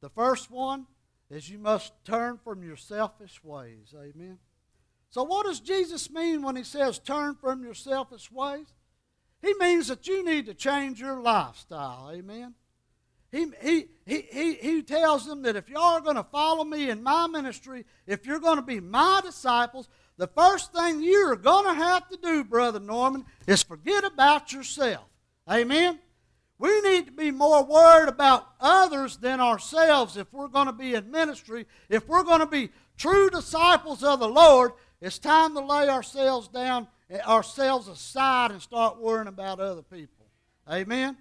The 0.00 0.10
first 0.10 0.50
one 0.50 0.86
is 1.30 1.48
you 1.48 1.58
must 1.58 1.92
turn 2.04 2.38
from 2.42 2.64
your 2.64 2.76
selfish 2.76 3.42
ways. 3.44 3.94
Amen. 3.96 4.38
So, 5.08 5.22
what 5.22 5.46
does 5.46 5.60
Jesus 5.60 6.10
mean 6.10 6.42
when 6.42 6.56
he 6.56 6.64
says 6.64 6.98
turn 6.98 7.36
from 7.36 7.62
your 7.62 7.74
selfish 7.74 8.30
ways? 8.32 8.66
He 9.40 9.54
means 9.60 9.86
that 9.88 10.08
you 10.08 10.24
need 10.24 10.46
to 10.46 10.54
change 10.54 11.00
your 11.00 11.20
lifestyle. 11.20 12.10
Amen. 12.12 12.54
He, 13.34 13.46
he, 13.62 13.86
he, 14.06 14.28
he, 14.30 14.54
he 14.54 14.82
tells 14.82 15.26
them 15.26 15.42
that 15.42 15.56
if 15.56 15.68
you 15.68 15.76
are 15.76 16.00
going 16.00 16.16
to 16.16 16.22
follow 16.22 16.62
me 16.62 16.88
in 16.88 17.02
my 17.02 17.26
ministry, 17.26 17.84
if 18.06 18.26
you're 18.26 18.38
going 18.38 18.56
to 18.56 18.62
be 18.62 18.78
my 18.78 19.20
disciples, 19.24 19.88
the 20.16 20.26
first 20.28 20.72
thing 20.72 21.02
you're 21.02 21.36
going 21.36 21.64
to 21.66 21.74
have 21.74 22.08
to 22.08 22.16
do, 22.16 22.44
Brother 22.44 22.80
Norman, 22.80 23.24
is 23.46 23.62
forget 23.62 24.04
about 24.04 24.52
yourself. 24.52 25.04
Amen? 25.50 25.98
We 26.58 26.80
need 26.82 27.06
to 27.06 27.12
be 27.12 27.30
more 27.30 27.64
worried 27.64 28.08
about 28.08 28.46
others 28.60 29.16
than 29.16 29.40
ourselves 29.40 30.16
if 30.16 30.32
we're 30.32 30.48
going 30.48 30.66
to 30.66 30.72
be 30.72 30.94
in 30.94 31.10
ministry. 31.10 31.66
If 31.88 32.08
we're 32.08 32.22
going 32.22 32.40
to 32.40 32.46
be 32.46 32.70
true 32.96 33.28
disciples 33.28 34.04
of 34.04 34.20
the 34.20 34.28
Lord, 34.28 34.72
it's 35.00 35.18
time 35.18 35.54
to 35.54 35.60
lay 35.60 35.88
ourselves 35.88 36.48
down, 36.48 36.86
eh, 37.10 37.18
ourselves 37.26 37.88
aside, 37.88 38.52
and 38.52 38.62
start 38.62 39.00
worrying 39.00 39.26
about 39.26 39.58
other 39.58 39.82
people. 39.82 40.26
Amen? 40.70 41.16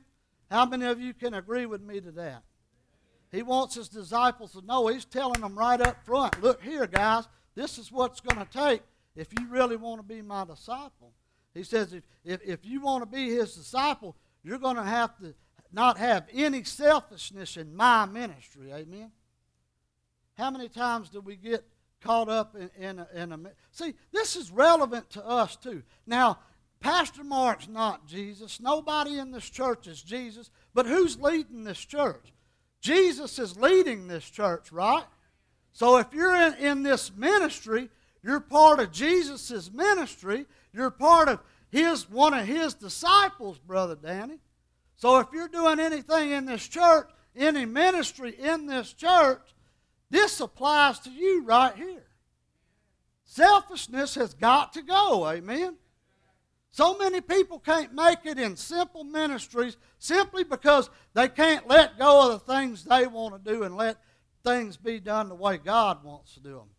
How 0.52 0.66
many 0.66 0.86
of 0.86 1.02
you 1.02 1.14
can 1.14 1.34
agree 1.34 1.66
with 1.66 1.82
me 1.82 2.00
to 2.00 2.12
that? 2.12 2.44
he 3.34 3.42
wants 3.42 3.74
his 3.74 3.90
disciples 3.90 4.52
to 4.54 4.62
know. 4.62 4.88
He's 4.88 5.06
telling 5.06 5.42
them 5.42 5.58
right 5.58 5.82
up 5.82 6.06
front 6.06 6.42
look 6.42 6.62
here, 6.62 6.86
guys, 6.86 7.28
this 7.56 7.78
is 7.78 7.92
what's 7.92 8.20
going 8.20 8.46
to 8.46 8.52
take 8.52 8.82
if 9.16 9.28
you 9.40 9.48
really 9.48 9.76
want 9.76 10.02
to 10.02 10.08
be 10.08 10.22
my 10.22 10.46
disciple. 10.46 11.14
He 11.54 11.64
says, 11.64 11.94
if, 11.94 12.04
if, 12.24 12.42
if 12.44 12.66
you 12.66 12.82
want 12.82 13.04
to 13.04 13.06
be 13.06 13.30
his 13.30 13.56
disciple, 13.56 14.16
you're 14.44 14.58
going 14.58 14.76
to 14.76 14.84
have 14.84 15.18
to 15.20 15.36
not 15.72 15.98
have 15.98 16.28
any 16.34 16.64
selfishness 16.64 17.58
in 17.58 17.76
my 17.76 18.06
ministry. 18.06 18.72
Amen. 18.74 19.12
How 20.36 20.50
many 20.50 20.70
times 20.70 21.10
do 21.10 21.22
we 21.22 21.36
get 21.36 21.64
caught 22.04 22.30
up 22.30 22.56
in, 22.56 22.70
in, 22.78 23.00
a, 23.00 23.08
in 23.16 23.32
a. 23.32 23.40
See, 23.72 23.94
this 24.12 24.36
is 24.36 24.52
relevant 24.52 25.10
to 25.12 25.26
us 25.26 25.56
too. 25.56 25.84
Now, 26.06 26.40
Pastor 26.80 27.24
Mark's 27.24 27.68
not 27.68 28.08
Jesus. 28.08 28.60
Nobody 28.60 29.18
in 29.18 29.32
this 29.32 29.50
church 29.50 29.88
is 29.88 30.02
Jesus. 30.02 30.52
But 30.74 30.86
who's 30.86 31.20
leading 31.20 31.64
this 31.64 31.80
church? 31.80 32.34
Jesus 32.82 33.40
is 33.40 33.56
leading 33.56 34.08
this 34.08 34.30
church, 34.30 34.72
right? 34.72 35.06
So 35.74 35.98
if 35.98 36.14
you're 36.14 36.36
in, 36.36 36.54
in 36.56 36.84
this 36.84 37.12
ministry, 37.16 37.90
you're 38.24 38.40
part 38.40 38.80
of 38.80 38.92
Jesus' 38.92 39.72
ministry. 39.72 40.46
You're 40.72 40.92
part 40.92 41.28
of 41.28 41.40
his 41.70 42.10
one 42.10 42.34
of 42.34 42.46
his 42.46 42.76
disciples, 42.76 43.58
Brother 43.58 43.96
Danny. 43.96 44.40
So 44.96 45.20
if 45.20 45.28
you're 45.34 45.48
doing 45.48 45.80
anything 45.80 46.32
in 46.32 46.46
this 46.46 46.68
church, 46.68 47.10
any 47.36 47.66
ministry 47.66 48.36
in 48.40 48.68
this 48.68 48.94
church, 48.94 49.42
this 50.10 50.40
applies 50.40 51.00
to 51.00 51.12
you 51.12 51.44
right 51.44 51.76
here. 51.76 52.06
Selfishness 53.26 54.14
has 54.16 54.36
got 54.36 54.74
to 54.74 54.84
go, 54.84 55.28
amen. 55.28 55.76
So 56.70 56.98
many 56.98 57.22
people 57.22 57.60
can't 57.60 57.94
make 57.94 58.20
it 58.26 58.38
in 58.38 58.56
simple 58.56 59.04
ministries 59.04 59.78
simply 59.98 60.44
because 60.44 60.90
they 61.14 61.28
can't 61.28 61.68
let 61.68 61.98
go 61.98 62.32
of 62.32 62.46
the 62.46 62.54
things 62.54 62.84
they 62.84 63.08
want 63.08 63.44
to 63.44 63.52
do 63.52 63.64
and 63.64 63.76
let 63.76 63.98
things 64.44 64.78
be 64.78 65.00
done 65.00 65.30
the 65.30 65.36
way 65.36 65.58
God 65.58 66.04
wants 66.04 66.34
to 66.36 66.40
do 66.40 66.54
them. 66.54 66.70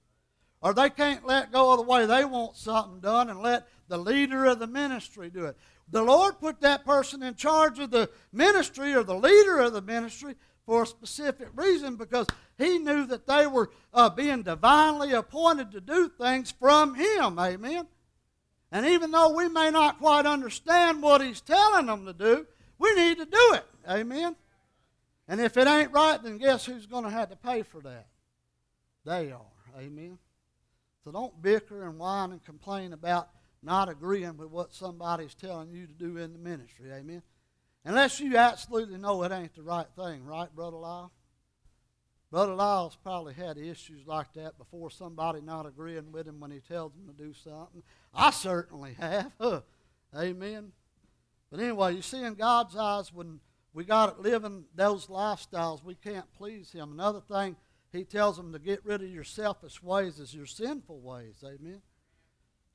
Or 0.60 0.72
they 0.72 0.90
can't 0.90 1.26
let 1.26 1.52
go 1.52 1.72
of 1.72 1.78
the 1.78 1.84
way 1.84 2.06
they 2.06 2.24
want 2.24 2.56
something 2.56 3.00
done 3.00 3.28
and 3.28 3.40
let 3.40 3.68
the 3.88 3.98
leader 3.98 4.46
of 4.46 4.58
the 4.58 4.66
ministry 4.66 5.30
do 5.30 5.44
it. 5.46 5.56
The 5.90 6.02
Lord 6.02 6.40
put 6.40 6.60
that 6.62 6.86
person 6.86 7.22
in 7.22 7.34
charge 7.34 7.78
of 7.78 7.90
the 7.90 8.08
ministry 8.32 8.94
or 8.94 9.02
the 9.02 9.14
leader 9.14 9.58
of 9.58 9.74
the 9.74 9.82
ministry 9.82 10.34
for 10.64 10.84
a 10.84 10.86
specific 10.86 11.48
reason 11.54 11.96
because 11.96 12.26
he 12.56 12.78
knew 12.78 13.04
that 13.06 13.26
they 13.26 13.46
were 13.46 13.70
uh, 13.92 14.08
being 14.08 14.42
divinely 14.42 15.12
appointed 15.12 15.72
to 15.72 15.80
do 15.80 16.08
things 16.08 16.50
from 16.50 16.94
him. 16.94 17.38
Amen. 17.38 17.86
And 18.72 18.86
even 18.86 19.10
though 19.10 19.34
we 19.34 19.48
may 19.48 19.70
not 19.70 19.98
quite 19.98 20.26
understand 20.26 21.02
what 21.02 21.20
he's 21.20 21.40
telling 21.40 21.86
them 21.86 22.06
to 22.06 22.12
do, 22.12 22.46
we 22.78 22.94
need 22.94 23.18
to 23.18 23.26
do 23.26 23.54
it. 23.54 23.64
Amen. 23.88 24.34
And 25.26 25.40
if 25.40 25.56
it 25.56 25.66
ain't 25.66 25.92
right, 25.92 26.22
then 26.22 26.38
guess 26.38 26.66
who's 26.66 26.86
going 26.86 27.04
to 27.04 27.10
have 27.10 27.30
to 27.30 27.36
pay 27.36 27.62
for 27.62 27.80
that? 27.80 28.06
They 29.04 29.32
are. 29.32 29.40
Amen. 29.78 30.18
So 31.02 31.12
don't 31.12 31.40
bicker 31.42 31.86
and 31.86 31.98
whine 31.98 32.32
and 32.32 32.44
complain 32.44 32.92
about 32.92 33.28
not 33.62 33.88
agreeing 33.88 34.36
with 34.36 34.50
what 34.50 34.74
somebody's 34.74 35.34
telling 35.34 35.70
you 35.70 35.86
to 35.86 35.92
do 35.92 36.18
in 36.18 36.32
the 36.32 36.38
ministry. 36.38 36.90
Amen. 36.92 37.22
Unless 37.84 38.20
you 38.20 38.36
absolutely 38.36 38.98
know 38.98 39.22
it 39.22 39.32
ain't 39.32 39.54
the 39.54 39.62
right 39.62 39.86
thing, 39.96 40.24
right, 40.24 40.54
Brother 40.54 40.76
Lyle? 40.76 41.12
Brother 42.30 42.54
Lyle's 42.54 42.96
probably 42.96 43.34
had 43.34 43.58
issues 43.58 44.06
like 44.06 44.32
that 44.34 44.58
before 44.58 44.90
somebody 44.90 45.40
not 45.40 45.66
agreeing 45.66 46.10
with 46.10 46.26
him 46.26 46.40
when 46.40 46.50
he 46.50 46.60
tells 46.60 46.92
them 46.92 47.06
to 47.06 47.22
do 47.22 47.32
something. 47.32 47.82
I 48.12 48.30
certainly 48.30 48.94
have. 48.94 49.30
Huh. 49.40 49.60
Amen. 50.16 50.72
But 51.50 51.60
anyway, 51.60 51.94
you 51.94 52.02
see, 52.02 52.22
in 52.22 52.34
God's 52.34 52.74
eyes, 52.74 53.12
when 53.12 53.38
we 53.74 53.84
got 53.84 54.22
living 54.22 54.64
those 54.74 55.08
lifestyles, 55.08 55.84
we 55.84 55.96
can't 55.96 56.32
please 56.38 56.72
Him. 56.72 56.92
Another 56.92 57.20
thing, 57.20 57.56
He 57.92 58.04
tells 58.04 58.36
them 58.36 58.52
to 58.52 58.58
get 58.58 58.84
rid 58.84 59.02
of 59.02 59.10
your 59.10 59.24
selfish 59.24 59.82
ways 59.82 60.18
is 60.18 60.32
your 60.32 60.46
sinful 60.46 61.00
ways. 61.00 61.44
Amen. 61.44 61.82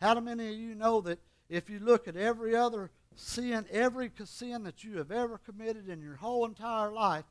How 0.02 0.20
many 0.20 0.50
of 0.50 0.56
you 0.56 0.76
know 0.76 1.02
that 1.02 1.20
if 1.50 1.70
you 1.70 1.80
look 1.80 2.08
at 2.08 2.16
every 2.16 2.56
other 2.56 2.92
sin, 3.16 3.66
every 3.72 4.12
sin 4.24 4.64
that 4.64 4.84
you 4.84 4.98
have 4.98 5.12
ever 5.12 5.38
committed 5.38 5.90
in 5.90 6.02
your 6.02 6.16
whole 6.16 6.46
entire 6.46 6.92
life 6.92 7.26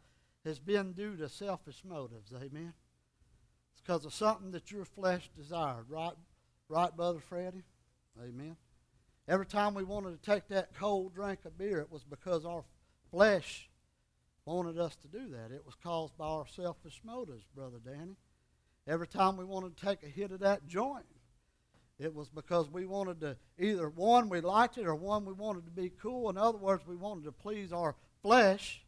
has 0.45 0.59
been 0.59 0.93
due 0.93 1.17
to 1.17 1.29
selfish 1.29 1.83
motives. 1.85 2.33
Amen. 2.35 2.73
It's 3.73 3.81
because 3.81 4.05
of 4.05 4.15
something 4.15 4.51
that 4.53 4.71
your 4.71 4.85
flesh 4.85 5.31
desired. 5.37 5.87
Right, 5.89 6.15
right, 6.69 6.95
Brother 6.97 7.21
Freddie? 7.21 7.65
Amen. 8.21 8.57
Every 9.29 9.47
time 9.47 9.75
we 9.75 9.85
wanted 9.85 10.21
to 10.21 10.31
take 10.31 10.49
that 10.49 10.75
cold 10.75 11.15
drink 11.15 11.41
of 11.45 11.59
beer, 11.59 11.81
it 11.81 11.93
was 11.93 12.05
because 12.05 12.45
our 12.45 12.65
flesh 13.11 13.69
wanted 14.45 14.79
us 14.79 14.97
to 14.97 15.09
do 15.09 15.29
that. 15.31 15.51
It 15.55 15.65
was 15.67 15.75
caused 15.83 16.17
by 16.17 16.27
our 16.27 16.47
selfish 16.47 17.01
motives, 17.05 17.45
Brother 17.55 17.79
Danny. 17.85 18.17
Every 18.87 19.07
time 19.07 19.37
we 19.37 19.45
wanted 19.45 19.77
to 19.77 19.85
take 19.85 20.03
a 20.03 20.09
hit 20.09 20.33
of 20.33 20.41
that 20.41 20.67
joint, 20.67 21.05
it 21.99 22.15
was 22.15 22.29
because 22.31 22.71
we 22.71 22.87
wanted 22.87 23.21
to 23.21 23.37
either 23.59 23.89
one 23.89 24.29
we 24.29 24.41
liked 24.41 24.79
it 24.79 24.87
or 24.87 24.95
one 24.95 25.25
we 25.25 25.33
wanted 25.33 25.65
to 25.67 25.71
be 25.71 25.91
cool. 26.01 26.31
In 26.31 26.39
other 26.39 26.59
words, 26.59 26.87
we 26.87 26.97
wanted 26.97 27.25
to 27.25 27.33
please 27.33 27.73
our 27.73 27.97
flesh. 28.23 28.83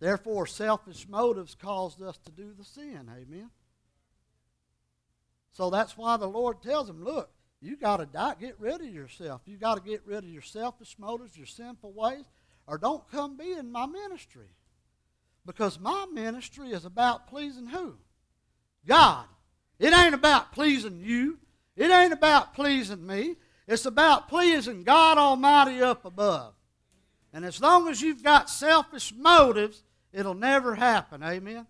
Therefore, 0.00 0.46
selfish 0.46 1.08
motives 1.08 1.54
caused 1.54 2.02
us 2.02 2.18
to 2.18 2.32
do 2.32 2.52
the 2.52 2.64
sin. 2.64 3.08
Amen. 3.10 3.50
So 5.52 5.70
that's 5.70 5.96
why 5.96 6.18
the 6.18 6.28
Lord 6.28 6.60
tells 6.60 6.86
them, 6.86 7.02
look, 7.02 7.30
you 7.62 7.76
got 7.76 7.98
to 7.98 8.06
die. 8.06 8.34
Get 8.38 8.60
rid 8.60 8.82
of 8.82 8.88
yourself. 8.88 9.40
You 9.46 9.56
got 9.56 9.76
to 9.76 9.90
get 9.90 10.02
rid 10.04 10.18
of 10.18 10.28
your 10.28 10.42
selfish 10.42 10.96
motives, 10.98 11.36
your 11.36 11.46
sinful 11.46 11.92
ways, 11.92 12.26
or 12.66 12.78
don't 12.78 13.08
come 13.10 13.36
be 13.36 13.52
in 13.52 13.70
my 13.70 13.86
ministry. 13.86 14.48
Because 15.44 15.78
my 15.78 16.06
ministry 16.12 16.70
is 16.70 16.84
about 16.84 17.28
pleasing 17.28 17.66
who? 17.66 17.94
God. 18.86 19.26
It 19.78 19.92
ain't 19.92 20.14
about 20.14 20.52
pleasing 20.52 21.00
you. 21.02 21.38
It 21.76 21.90
ain't 21.90 22.12
about 22.12 22.54
pleasing 22.54 23.06
me. 23.06 23.36
It's 23.68 23.86
about 23.86 24.28
pleasing 24.28 24.84
God 24.84 25.18
Almighty 25.18 25.82
up 25.82 26.04
above. 26.04 26.54
And 27.32 27.44
as 27.44 27.60
long 27.60 27.88
as 27.88 28.00
you've 28.00 28.22
got 28.22 28.48
selfish 28.48 29.12
motives, 29.14 29.82
it'll 30.12 30.34
never 30.34 30.74
happen. 30.74 31.22
Amen? 31.22 31.66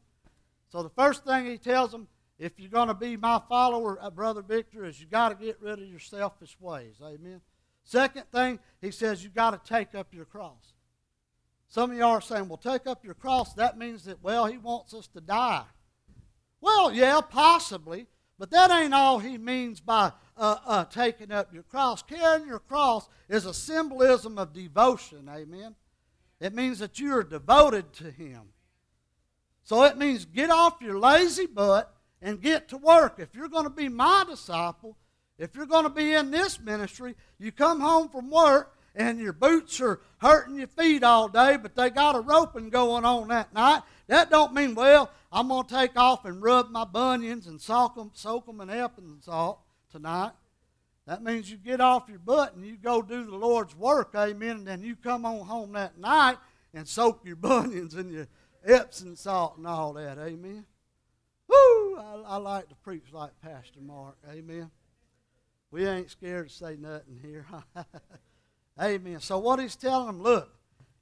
So 0.68 0.82
the 0.82 0.90
first 0.90 1.24
thing 1.24 1.46
he 1.46 1.58
tells 1.58 1.90
them, 1.90 2.06
if 2.38 2.60
you're 2.60 2.70
going 2.70 2.88
to 2.88 2.94
be 2.94 3.16
my 3.16 3.40
follower, 3.48 3.98
uh, 4.00 4.10
Brother 4.10 4.42
Victor, 4.42 4.84
is 4.84 5.00
you 5.00 5.06
got 5.06 5.30
to 5.30 5.44
get 5.44 5.60
rid 5.60 5.80
of 5.80 5.88
your 5.88 5.98
selfish 5.98 6.56
ways. 6.60 6.96
Amen? 7.02 7.40
Second 7.82 8.24
thing, 8.32 8.58
he 8.80 8.90
says 8.90 9.24
you 9.24 9.30
got 9.30 9.52
to 9.52 9.68
take 9.68 9.94
up 9.94 10.12
your 10.12 10.26
cross. 10.26 10.74
Some 11.76 11.90
of 11.90 11.98
y'all 11.98 12.12
are 12.12 12.22
saying, 12.22 12.48
well, 12.48 12.56
take 12.56 12.86
up 12.86 13.04
your 13.04 13.12
cross. 13.12 13.52
That 13.52 13.76
means 13.76 14.04
that, 14.04 14.22
well, 14.22 14.46
he 14.46 14.56
wants 14.56 14.94
us 14.94 15.08
to 15.08 15.20
die. 15.20 15.64
Well, 16.58 16.90
yeah, 16.90 17.20
possibly. 17.20 18.06
But 18.38 18.50
that 18.52 18.70
ain't 18.70 18.94
all 18.94 19.18
he 19.18 19.36
means 19.36 19.78
by 19.78 20.12
uh, 20.38 20.56
uh, 20.64 20.84
taking 20.86 21.30
up 21.30 21.52
your 21.52 21.64
cross. 21.64 22.02
Carrying 22.02 22.46
your 22.46 22.60
cross 22.60 23.10
is 23.28 23.44
a 23.44 23.52
symbolism 23.52 24.38
of 24.38 24.54
devotion. 24.54 25.28
Amen. 25.30 25.74
It 26.40 26.54
means 26.54 26.78
that 26.78 26.98
you 26.98 27.14
are 27.14 27.22
devoted 27.22 27.92
to 27.96 28.10
him. 28.10 28.44
So 29.62 29.84
it 29.84 29.98
means 29.98 30.24
get 30.24 30.48
off 30.48 30.78
your 30.80 30.98
lazy 30.98 31.44
butt 31.44 31.94
and 32.22 32.40
get 32.40 32.70
to 32.70 32.78
work. 32.78 33.16
If 33.18 33.34
you're 33.34 33.50
going 33.50 33.64
to 33.64 33.70
be 33.70 33.90
my 33.90 34.24
disciple, 34.26 34.96
if 35.38 35.54
you're 35.54 35.66
going 35.66 35.84
to 35.84 35.90
be 35.90 36.14
in 36.14 36.30
this 36.30 36.58
ministry, 36.58 37.16
you 37.38 37.52
come 37.52 37.80
home 37.80 38.08
from 38.08 38.30
work 38.30 38.75
and 38.96 39.20
your 39.20 39.34
boots 39.34 39.80
are 39.80 40.00
hurting 40.18 40.56
your 40.56 40.66
feet 40.66 41.04
all 41.04 41.28
day, 41.28 41.58
but 41.58 41.76
they 41.76 41.90
got 41.90 42.16
a 42.16 42.20
roping 42.20 42.70
going 42.70 43.04
on 43.04 43.28
that 43.28 43.52
night. 43.52 43.82
That 44.08 44.30
don't 44.30 44.54
mean, 44.54 44.74
well, 44.74 45.10
I'm 45.30 45.48
going 45.48 45.66
to 45.66 45.74
take 45.74 45.96
off 45.96 46.24
and 46.24 46.42
rub 46.42 46.70
my 46.70 46.84
bunions 46.84 47.46
and 47.46 47.60
soak 47.60 47.94
them, 47.94 48.10
soak 48.14 48.46
them 48.46 48.60
in 48.62 48.70
Epsom 48.70 49.18
salt 49.20 49.60
tonight. 49.92 50.32
That 51.06 51.22
means 51.22 51.50
you 51.50 51.58
get 51.58 51.80
off 51.80 52.08
your 52.08 52.18
butt 52.18 52.56
and 52.56 52.66
you 52.66 52.76
go 52.76 53.02
do 53.02 53.24
the 53.24 53.36
Lord's 53.36 53.76
work, 53.76 54.14
amen, 54.16 54.56
and 54.56 54.66
then 54.66 54.82
you 54.82 54.96
come 54.96 55.24
on 55.26 55.46
home 55.46 55.72
that 55.72 55.98
night 55.98 56.38
and 56.72 56.88
soak 56.88 57.24
your 57.24 57.36
bunions 57.36 57.94
and 57.94 58.10
your 58.10 58.26
Epsom 58.64 59.14
salt 59.14 59.58
and 59.58 59.66
all 59.66 59.92
that, 59.92 60.18
amen. 60.18 60.64
Woo! 61.48 61.96
I, 61.98 62.22
I 62.26 62.36
like 62.38 62.68
to 62.70 62.74
preach 62.76 63.12
like 63.12 63.30
Pastor 63.40 63.80
Mark, 63.80 64.16
amen. 64.28 64.70
We 65.70 65.86
ain't 65.86 66.10
scared 66.10 66.48
to 66.48 66.54
say 66.54 66.76
nothing 66.76 67.20
here. 67.22 67.46
amen. 68.80 69.20
So 69.20 69.38
what 69.38 69.58
he's 69.58 69.76
telling 69.76 70.06
them, 70.06 70.22
look, 70.22 70.50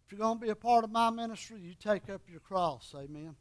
if 0.04 0.12
you're 0.12 0.20
going 0.20 0.38
to 0.38 0.44
be 0.44 0.50
a 0.50 0.56
part 0.56 0.84
of 0.84 0.90
my 0.90 1.10
ministry, 1.10 1.60
you 1.60 1.74
take 1.74 2.08
up 2.10 2.22
your 2.28 2.40
cross, 2.40 2.94
amen. 2.96 3.37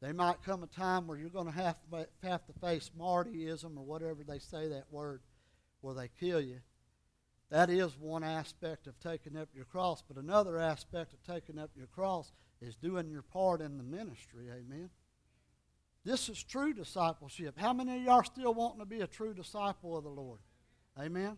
There 0.00 0.12
might 0.12 0.42
come 0.44 0.62
a 0.62 0.66
time 0.66 1.06
where 1.06 1.16
you're 1.16 1.30
going 1.30 1.46
to 1.46 1.52
have, 1.52 1.76
have 2.22 2.46
to 2.46 2.52
face 2.60 2.90
martyrism 2.98 3.76
or 3.76 3.84
whatever 3.84 4.22
they 4.22 4.38
say 4.38 4.68
that 4.68 4.84
word, 4.90 5.22
where 5.80 5.94
they 5.94 6.10
kill 6.20 6.40
you. 6.40 6.60
That 7.50 7.70
is 7.70 7.96
one 7.98 8.24
aspect 8.24 8.86
of 8.86 8.98
taking 9.00 9.36
up 9.36 9.48
your 9.54 9.64
cross, 9.64 10.02
but 10.06 10.16
another 10.16 10.58
aspect 10.58 11.12
of 11.14 11.22
taking 11.22 11.58
up 11.58 11.70
your 11.76 11.86
cross 11.86 12.32
is 12.60 12.74
doing 12.74 13.08
your 13.08 13.22
part 13.22 13.60
in 13.60 13.78
the 13.78 13.84
ministry. 13.84 14.46
Amen. 14.50 14.90
This 16.04 16.28
is 16.28 16.42
true 16.42 16.74
discipleship. 16.74 17.58
How 17.58 17.72
many 17.72 17.96
of 17.96 18.02
y'all 18.02 18.22
still 18.24 18.54
wanting 18.54 18.80
to 18.80 18.86
be 18.86 19.00
a 19.00 19.06
true 19.06 19.34
disciple 19.34 19.96
of 19.96 20.04
the 20.04 20.10
Lord? 20.10 20.40
Amen. 20.98 21.36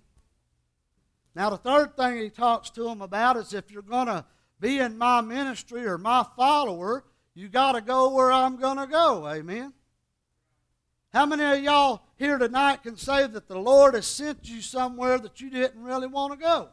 Now, 1.39 1.51
the 1.51 1.57
third 1.57 1.97
thing 1.97 2.19
he 2.19 2.31
talks 2.31 2.69
to 2.71 2.83
them 2.83 3.01
about 3.01 3.37
is 3.37 3.55
if 3.55 3.71
you're 3.71 3.81
going 3.81 4.09
to 4.09 4.25
be 4.59 4.81
in 4.81 4.99
my 4.99 5.21
ministry 5.21 5.87
or 5.87 5.97
my 5.97 6.27
follower, 6.37 7.05
You 7.39 7.49
got 7.49 7.77
to 7.77 7.81
go 7.81 8.13
where 8.13 8.33
I'm 8.33 8.57
going 8.57 8.79
to 8.79 8.87
go. 8.89 9.29
Amen. 9.29 9.73
How 11.13 11.25
many 11.25 11.45
of 11.45 11.63
y'all 11.63 12.03
here 12.17 12.37
tonight 12.37 12.83
can 12.83 12.97
say 12.97 13.29
that 13.29 13.47
the 13.47 13.57
Lord 13.57 13.95
has 13.95 14.09
sent 14.09 14.49
you 14.49 14.61
somewhere 14.61 15.21
that 15.21 15.41
you 15.41 15.49
didn't 15.49 15.85
really 15.85 16.09
want 16.09 16.33
to 16.33 16.37
go? 16.37 16.71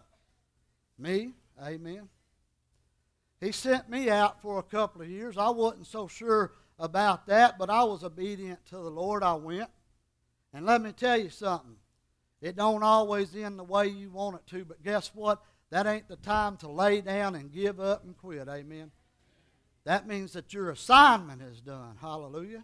Me? 0.98 1.34
Amen. 1.64 2.10
He 3.40 3.52
sent 3.52 3.92
me 3.92 4.10
out 4.10 4.42
for 4.42 4.58
a 4.58 4.64
couple 4.64 5.04
of 5.04 5.08
years. 5.08 5.38
I 5.38 5.50
wasn't 5.50 5.86
so 5.86 6.08
sure 6.08 6.54
about 6.80 7.28
that, 7.28 7.60
but 7.60 7.70
I 7.70 7.84
was 7.84 8.04
obedient 8.04 8.66
to 8.70 8.78
the 8.78 8.90
Lord. 8.90 9.22
I 9.22 9.36
went. 9.36 9.70
And 10.52 10.66
let 10.66 10.82
me 10.82 10.94
tell 10.94 11.18
you 11.18 11.30
something. 11.30 11.76
It 12.46 12.56
don't 12.56 12.84
always 12.84 13.36
end 13.36 13.58
the 13.58 13.64
way 13.64 13.88
you 13.88 14.12
want 14.12 14.36
it 14.36 14.46
to, 14.52 14.66
but 14.66 14.84
guess 14.84 15.10
what? 15.16 15.42
That 15.72 15.88
ain't 15.88 16.08
the 16.08 16.16
time 16.18 16.58
to 16.58 16.70
lay 16.70 17.02
down 17.02 17.34
and 17.34 17.52
give 17.52 17.80
up 17.80 18.04
and 18.04 18.16
quit. 18.16 18.48
Amen. 18.48 18.92
That 19.84 20.08
means 20.08 20.34
that 20.34 20.54
your 20.54 20.70
assignment 20.70 21.42
is 21.42 21.60
done. 21.60 21.98
Hallelujah 22.00 22.64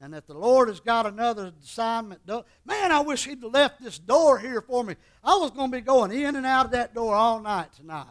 and 0.00 0.14
that 0.14 0.26
the 0.26 0.32
Lord 0.32 0.68
has 0.68 0.80
got 0.80 1.04
another 1.04 1.52
assignment 1.62 2.24
done. 2.24 2.44
Man, 2.64 2.90
I 2.90 3.00
wish 3.00 3.26
He'd 3.26 3.44
left 3.44 3.82
this 3.82 3.98
door 3.98 4.38
here 4.38 4.62
for 4.62 4.82
me. 4.82 4.96
I 5.22 5.36
was 5.36 5.50
going 5.50 5.70
to 5.70 5.76
be 5.76 5.82
going 5.82 6.10
in 6.10 6.36
and 6.36 6.46
out 6.46 6.64
of 6.64 6.72
that 6.72 6.94
door 6.94 7.14
all 7.14 7.40
night 7.40 7.74
tonight. 7.74 8.06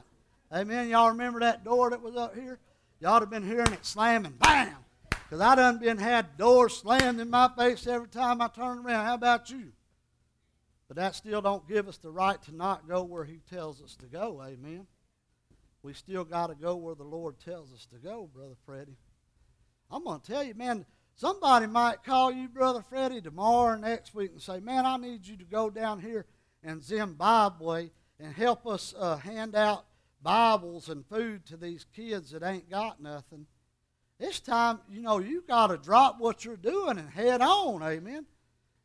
Amen. 0.53 0.89
Y'all 0.89 1.09
remember 1.09 1.39
that 1.39 1.63
door 1.63 1.89
that 1.89 2.03
was 2.03 2.15
up 2.15 2.35
here? 2.35 2.59
Y'all 2.99 3.19
have 3.19 3.31
been 3.31 3.47
hearing 3.47 3.73
it 3.73 3.83
slamming, 3.83 4.33
bam. 4.33 4.75
Because 5.09 5.41
I 5.41 5.55
done 5.55 5.79
been 5.79 5.97
had 5.97 6.37
doors 6.37 6.77
slammed 6.77 7.19
in 7.19 7.31
my 7.31 7.49
face 7.57 7.87
every 7.87 8.09
time 8.09 8.41
I 8.41 8.49
turned 8.49 8.85
around. 8.85 9.05
How 9.05 9.15
about 9.15 9.49
you? 9.49 9.71
But 10.89 10.97
that 10.97 11.15
still 11.15 11.41
don't 11.41 11.65
give 11.69 11.87
us 11.87 11.97
the 11.97 12.11
right 12.11 12.41
to 12.43 12.53
not 12.53 12.89
go 12.89 13.03
where 13.03 13.23
He 13.23 13.39
tells 13.49 13.81
us 13.81 13.95
to 14.01 14.07
go. 14.07 14.43
Amen. 14.45 14.85
We 15.83 15.93
still 15.93 16.25
got 16.25 16.47
to 16.47 16.55
go 16.55 16.75
where 16.75 16.95
the 16.95 17.03
Lord 17.03 17.39
tells 17.39 17.71
us 17.71 17.87
to 17.93 17.95
go, 17.95 18.29
Brother 18.33 18.57
Freddie. 18.65 18.97
I'm 19.89 20.03
going 20.03 20.19
to 20.19 20.27
tell 20.27 20.43
you, 20.43 20.55
man, 20.55 20.85
Somebody 21.19 21.67
might 21.67 22.05
call 22.05 22.31
you, 22.31 22.47
Brother 22.47 22.81
Freddie, 22.81 23.19
tomorrow 23.19 23.73
or 23.73 23.77
next 23.77 24.15
week 24.15 24.31
and 24.31 24.41
say, 24.41 24.61
Man, 24.61 24.85
I 24.85 24.95
need 24.95 25.27
you 25.27 25.35
to 25.35 25.43
go 25.43 25.69
down 25.69 25.99
here 25.99 26.25
in 26.63 26.79
Zimbabwe 26.79 27.89
and 28.21 28.33
help 28.33 28.65
us 28.65 28.93
uh, 28.97 29.17
hand 29.17 29.53
out 29.53 29.83
Bibles 30.23 30.87
and 30.87 31.05
food 31.05 31.45
to 31.47 31.57
these 31.57 31.85
kids 31.93 32.31
that 32.31 32.41
ain't 32.41 32.69
got 32.69 33.01
nothing. 33.01 33.47
It's 34.17 34.39
time, 34.39 34.79
you 34.89 35.01
know, 35.01 35.19
you 35.19 35.43
got 35.45 35.67
to 35.67 35.77
drop 35.77 36.21
what 36.21 36.45
you're 36.45 36.55
doing 36.55 36.97
and 36.97 37.09
head 37.09 37.41
on. 37.41 37.83
Amen. 37.83 38.25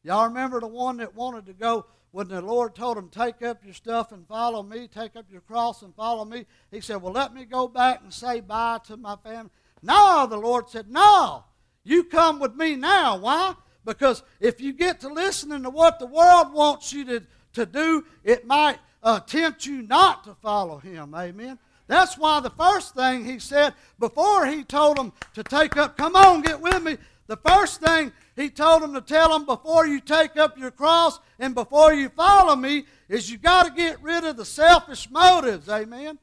Y'all 0.04 0.28
remember 0.28 0.60
the 0.60 0.66
one 0.66 0.98
that 0.98 1.14
wanted 1.14 1.46
to 1.46 1.54
go 1.54 1.86
when 2.12 2.28
the 2.28 2.40
Lord 2.40 2.74
told 2.74 2.96
him, 2.96 3.08
Take 3.08 3.42
up 3.42 3.64
your 3.64 3.74
stuff 3.74 4.12
and 4.12 4.28
follow 4.28 4.62
me, 4.62 4.86
take 4.86 5.16
up 5.16 5.26
your 5.32 5.40
cross 5.40 5.82
and 5.82 5.94
follow 5.96 6.24
me? 6.24 6.46
He 6.70 6.80
said, 6.80 7.02
Well, 7.02 7.12
let 7.12 7.34
me 7.34 7.44
go 7.44 7.66
back 7.66 8.02
and 8.02 8.12
say 8.12 8.40
bye 8.40 8.78
to 8.86 8.96
my 8.96 9.16
family. 9.16 9.50
No, 9.82 10.26
the 10.28 10.36
Lord 10.36 10.68
said, 10.68 10.90
No. 10.90 11.44
You 11.82 12.04
come 12.04 12.38
with 12.38 12.54
me 12.54 12.76
now. 12.76 13.18
Why? 13.18 13.54
Because 13.84 14.22
if 14.40 14.60
you 14.60 14.72
get 14.72 15.00
to 15.00 15.08
listening 15.08 15.62
to 15.64 15.70
what 15.70 15.98
the 15.98 16.06
world 16.06 16.52
wants 16.52 16.92
you 16.92 17.04
to, 17.06 17.22
to 17.54 17.66
do, 17.66 18.04
it 18.22 18.46
might 18.46 18.78
uh, 19.02 19.20
tempt 19.20 19.66
you 19.66 19.82
not 19.82 20.24
to 20.24 20.34
follow 20.34 20.78
him. 20.78 21.14
Amen. 21.14 21.58
That's 21.86 22.16
why 22.16 22.40
the 22.40 22.50
first 22.50 22.94
thing 22.94 23.24
he 23.24 23.38
said 23.38 23.74
before 23.98 24.46
he 24.46 24.64
told 24.64 24.96
them 24.96 25.12
to 25.34 25.42
take 25.42 25.76
up, 25.76 25.96
come 25.96 26.16
on, 26.16 26.40
get 26.40 26.60
with 26.60 26.82
me. 26.82 26.96
The 27.26 27.36
first 27.36 27.80
thing 27.80 28.12
he 28.36 28.50
told 28.50 28.82
them 28.82 28.92
to 28.94 29.00
tell 29.00 29.30
them 29.30 29.46
before 29.46 29.86
you 29.86 30.00
take 30.00 30.36
up 30.36 30.58
your 30.58 30.70
cross 30.70 31.18
and 31.38 31.54
before 31.54 31.94
you 31.94 32.08
follow 32.10 32.54
me 32.54 32.84
is 33.08 33.30
you 33.30 33.38
got 33.38 33.64
to 33.64 33.72
get 33.72 34.02
rid 34.02 34.24
of 34.24 34.36
the 34.36 34.44
selfish 34.44 35.10
motives. 35.10 35.68
Amen. 35.68 36.18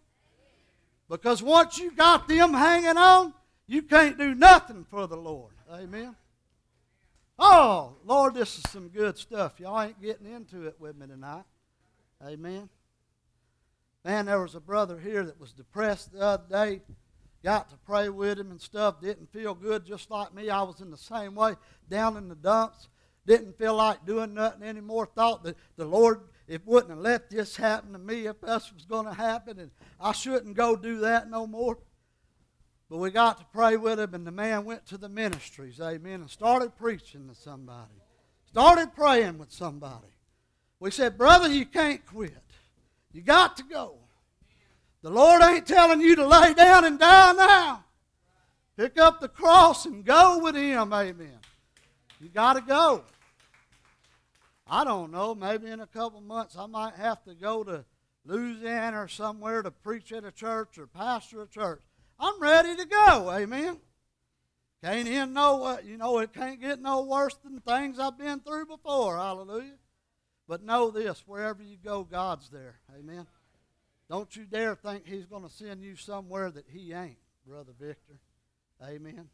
Because 1.10 1.42
once 1.42 1.78
you 1.78 1.92
got 1.92 2.28
them 2.28 2.54
hanging 2.54 2.98
on, 2.98 3.34
you 3.68 3.82
can't 3.82 4.18
do 4.18 4.36
nothing 4.36 4.86
for 4.90 5.08
the 5.08 5.18
Lord. 5.18 5.54
Amen. 5.72 6.16
Oh, 7.40 7.96
Lord, 8.06 8.36
this 8.36 8.58
is 8.58 8.70
some 8.70 8.90
good 8.90 9.18
stuff. 9.18 9.60
Y'all 9.60 9.82
ain't 9.82 10.02
getting 10.02 10.32
into 10.32 10.68
it 10.68 10.76
with 10.80 10.96
me 10.96 11.08
tonight. 11.08 11.44
Amen. 12.24 12.70
Man, 14.06 14.26
there 14.26 14.42
was 14.42 14.56
a 14.56 14.60
brother 14.60 15.00
here 15.00 15.24
that 15.24 15.40
was 15.40 15.52
depressed 15.52 16.14
the 16.14 16.22
other 16.22 16.44
day. 16.50 16.82
Got 17.44 17.70
to 17.70 17.78
pray 17.78 18.10
with 18.10 18.40
him 18.40 18.52
and 18.52 18.62
stuff. 18.62 19.02
Didn't 19.02 19.32
feel 19.32 19.56
good 19.56 19.86
just 19.86 20.12
like 20.12 20.34
me. 20.34 20.50
I 20.50 20.62
was 20.62 20.80
in 20.80 20.92
the 20.92 20.98
same 20.98 21.34
way, 21.34 21.56
down 21.90 22.18
in 22.18 22.28
the 22.28 22.36
dumps. 22.36 22.90
Didn't 23.26 23.58
feel 23.58 23.76
like 23.76 24.06
doing 24.06 24.34
nothing 24.34 24.64
anymore. 24.64 25.08
Thought 25.08 25.44
that 25.44 25.58
the 25.76 25.86
Lord, 25.86 26.22
it 26.48 26.66
wouldn't 26.66 26.92
have 26.92 27.00
let 27.00 27.30
this 27.30 27.56
happen 27.56 27.94
to 27.94 28.00
me 28.00 28.28
if 28.28 28.42
this 28.42 28.72
was 28.74 28.86
going 28.86 29.06
to 29.06 29.14
happen, 29.14 29.60
and 29.60 29.72
I 30.00 30.12
shouldn't 30.12 30.56
go 30.56 30.76
do 30.76 31.00
that 31.00 31.30
no 31.30 31.48
more. 31.48 31.78
But 32.90 32.98
we 32.98 33.10
got 33.10 33.40
to 33.40 33.46
pray 33.54 33.78
with 33.78 34.00
him, 34.00 34.14
and 34.14 34.28
the 34.28 34.32
man 34.32 34.66
went 34.66 34.86
to 34.88 34.98
the 34.98 35.10
ministries, 35.10 35.80
amen, 35.80 36.22
and 36.22 36.30
started 36.30 36.76
preaching 36.76 37.28
to 37.30 37.36
somebody. 37.36 38.02
Started 38.48 38.94
praying 38.94 39.38
with 39.38 39.52
somebody. 39.52 40.08
We 40.80 40.92
said, 40.92 41.18
Brother, 41.18 41.48
you 41.48 41.66
can't 41.66 42.06
quit. 42.06 42.36
You 43.14 43.22
got 43.22 43.56
to 43.58 43.64
go. 43.64 44.01
The 45.02 45.10
Lord 45.10 45.42
ain't 45.42 45.66
telling 45.66 46.02
you 46.02 46.16
to 46.16 46.28
lay 46.28 46.54
down 46.54 46.86
and 46.86 47.00
die 47.00 47.34
now. 47.34 47.84
Pick 48.78 49.00
up 49.00 49.20
the 49.20 49.28
cross 49.28 49.86
and 49.86 50.06
go 50.06 50.40
with 50.40 50.56
Him, 50.56 50.94
amen. 50.94 51.40
You 52.20 52.30
got 52.30 52.54
to 52.54 52.62
go. 52.62 53.04
I 54.68 54.84
don't 54.84 55.12
know, 55.12 55.36
maybe 55.36 55.68
in 55.68 55.82
a 55.82 55.88
couple 55.88 56.22
months 56.22 56.56
I 56.58 56.66
might 56.66 56.96
have 56.96 57.24
to 57.26 57.34
go 57.34 57.64
to 57.64 57.84
Louisiana 58.26 59.04
or 59.04 59.08
somewhere 59.08 59.62
to 59.64 59.72
preach 59.72 60.12
at 60.12 60.24
a 60.24 60.32
church 60.32 60.78
or 60.78 60.88
pastor 60.88 61.42
a 61.42 61.48
church. 61.48 61.82
I'm 62.20 62.40
ready 62.40 62.76
to 62.76 62.86
go. 62.86 63.32
Amen. 63.32 63.78
Can't 64.84 65.08
end 65.08 65.34
no, 65.34 65.80
you 65.84 65.98
know, 65.98 66.20
it 66.20 66.34
can't 66.34 66.62
get 66.62 66.82
no 66.82 67.02
worse 67.02 67.36
than 67.44 67.60
things 67.60 68.00
I've 68.00 68.18
been 68.18 68.40
through 68.40 68.68
before. 68.68 69.18
Hallelujah. 69.18 69.78
But 70.48 70.64
know 70.64 70.90
this 70.92 71.24
wherever 71.26 71.62
you 71.62 71.78
go, 71.84 72.04
God's 72.04 72.50
there. 72.50 72.80
Amen. 72.98 73.28
Don't 74.12 74.36
you 74.36 74.44
dare 74.44 74.76
think 74.76 75.08
He's 75.08 75.26
going 75.26 75.44
to 75.44 75.50
send 75.50 75.82
you 75.82 75.96
somewhere 75.96 76.52
that 76.52 76.66
He 76.68 76.92
ain't, 76.92 77.16
Brother 77.48 77.72
Victor. 77.80 78.20
Amen. 78.84 79.30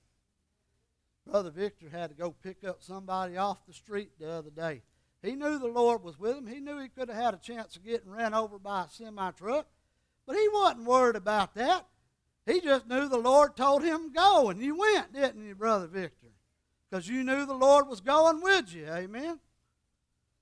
Brother 1.26 1.50
Victor 1.50 1.90
had 1.90 2.12
to 2.12 2.16
go 2.16 2.36
pick 2.44 2.64
up 2.64 2.84
somebody 2.84 3.38
off 3.38 3.66
the 3.66 3.74
street 3.74 4.12
the 4.20 4.30
other 4.30 4.52
day. 4.52 4.84
He 5.24 5.32
knew 5.32 5.58
the 5.58 5.66
Lord 5.66 6.04
was 6.04 6.20
with 6.20 6.38
him. 6.38 6.46
He 6.46 6.60
knew 6.60 6.78
he 6.78 6.90
could 6.90 7.10
have 7.10 7.18
had 7.18 7.34
a 7.34 7.38
chance 7.38 7.76
of 7.76 7.84
getting 7.84 8.12
ran 8.12 8.36
over 8.36 8.60
by 8.60 8.84
a 8.84 8.90
semi 8.90 9.32
truck, 9.32 9.66
but 10.28 10.36
he 10.36 10.48
wasn't 10.54 10.86
worried 10.86 11.16
about 11.16 11.56
that. 11.56 11.88
He 12.46 12.62
just 12.62 12.88
knew 12.88 13.10
the 13.10 13.18
Lord 13.18 13.58
told 13.58 13.84
him 13.84 14.14
go, 14.14 14.52
and 14.52 14.62
you 14.62 14.78
went, 14.78 15.12
didn't 15.12 15.44
you, 15.44 15.56
Brother 15.56 15.88
Victor? 15.88 16.28
Because 16.88 17.10
you 17.10 17.24
knew 17.24 17.48
the 17.48 17.56
Lord 17.56 17.88
was 17.88 18.00
going 18.00 18.42
with 18.42 18.72
you. 18.76 18.86
Amen. 18.86 19.40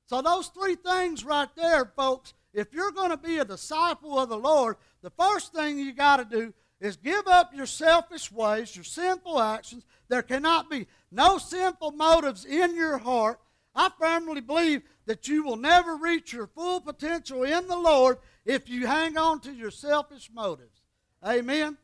So, 0.07 0.21
those 0.21 0.47
three 0.47 0.75
things 0.75 1.23
right 1.23 1.49
there, 1.55 1.85
folks, 1.95 2.33
if 2.55 2.73
you're 2.73 2.91
going 2.91 3.11
to 3.11 3.17
be 3.17 3.37
a 3.37 3.45
disciple 3.45 4.17
of 4.17 4.29
the 4.29 4.37
Lord, 4.37 4.77
the 5.01 5.09
first 5.09 5.53
thing 5.53 5.77
you 5.77 5.93
got 5.93 6.17
to 6.17 6.25
do 6.25 6.53
is 6.79 6.95
give 6.95 7.27
up 7.27 7.53
your 7.53 7.65
selfish 7.65 8.31
ways, 8.31 8.75
your 8.75 8.85
sinful 8.85 9.41
actions. 9.41 9.83
There 10.07 10.21
cannot 10.21 10.69
be 10.69 10.87
no 11.11 11.37
sinful 11.37 11.91
motives 11.91 12.45
in 12.45 12.75
your 12.75 12.97
heart. 12.97 13.39
I 13.75 13.89
firmly 13.99 14.39
believe 14.39 14.83
that 15.05 15.27
you 15.27 15.43
will 15.43 15.57
never 15.57 15.97
reach 15.97 16.31
your 16.31 16.47
full 16.47 16.79
potential 16.79 17.43
in 17.43 17.67
the 17.67 17.77
Lord 17.77 18.17
if 18.45 18.69
you 18.69 18.87
hang 18.87 19.17
on 19.17 19.41
to 19.41 19.51
your 19.51 19.71
selfish 19.71 20.29
motives. 20.33 20.81
Amen. 21.25 21.77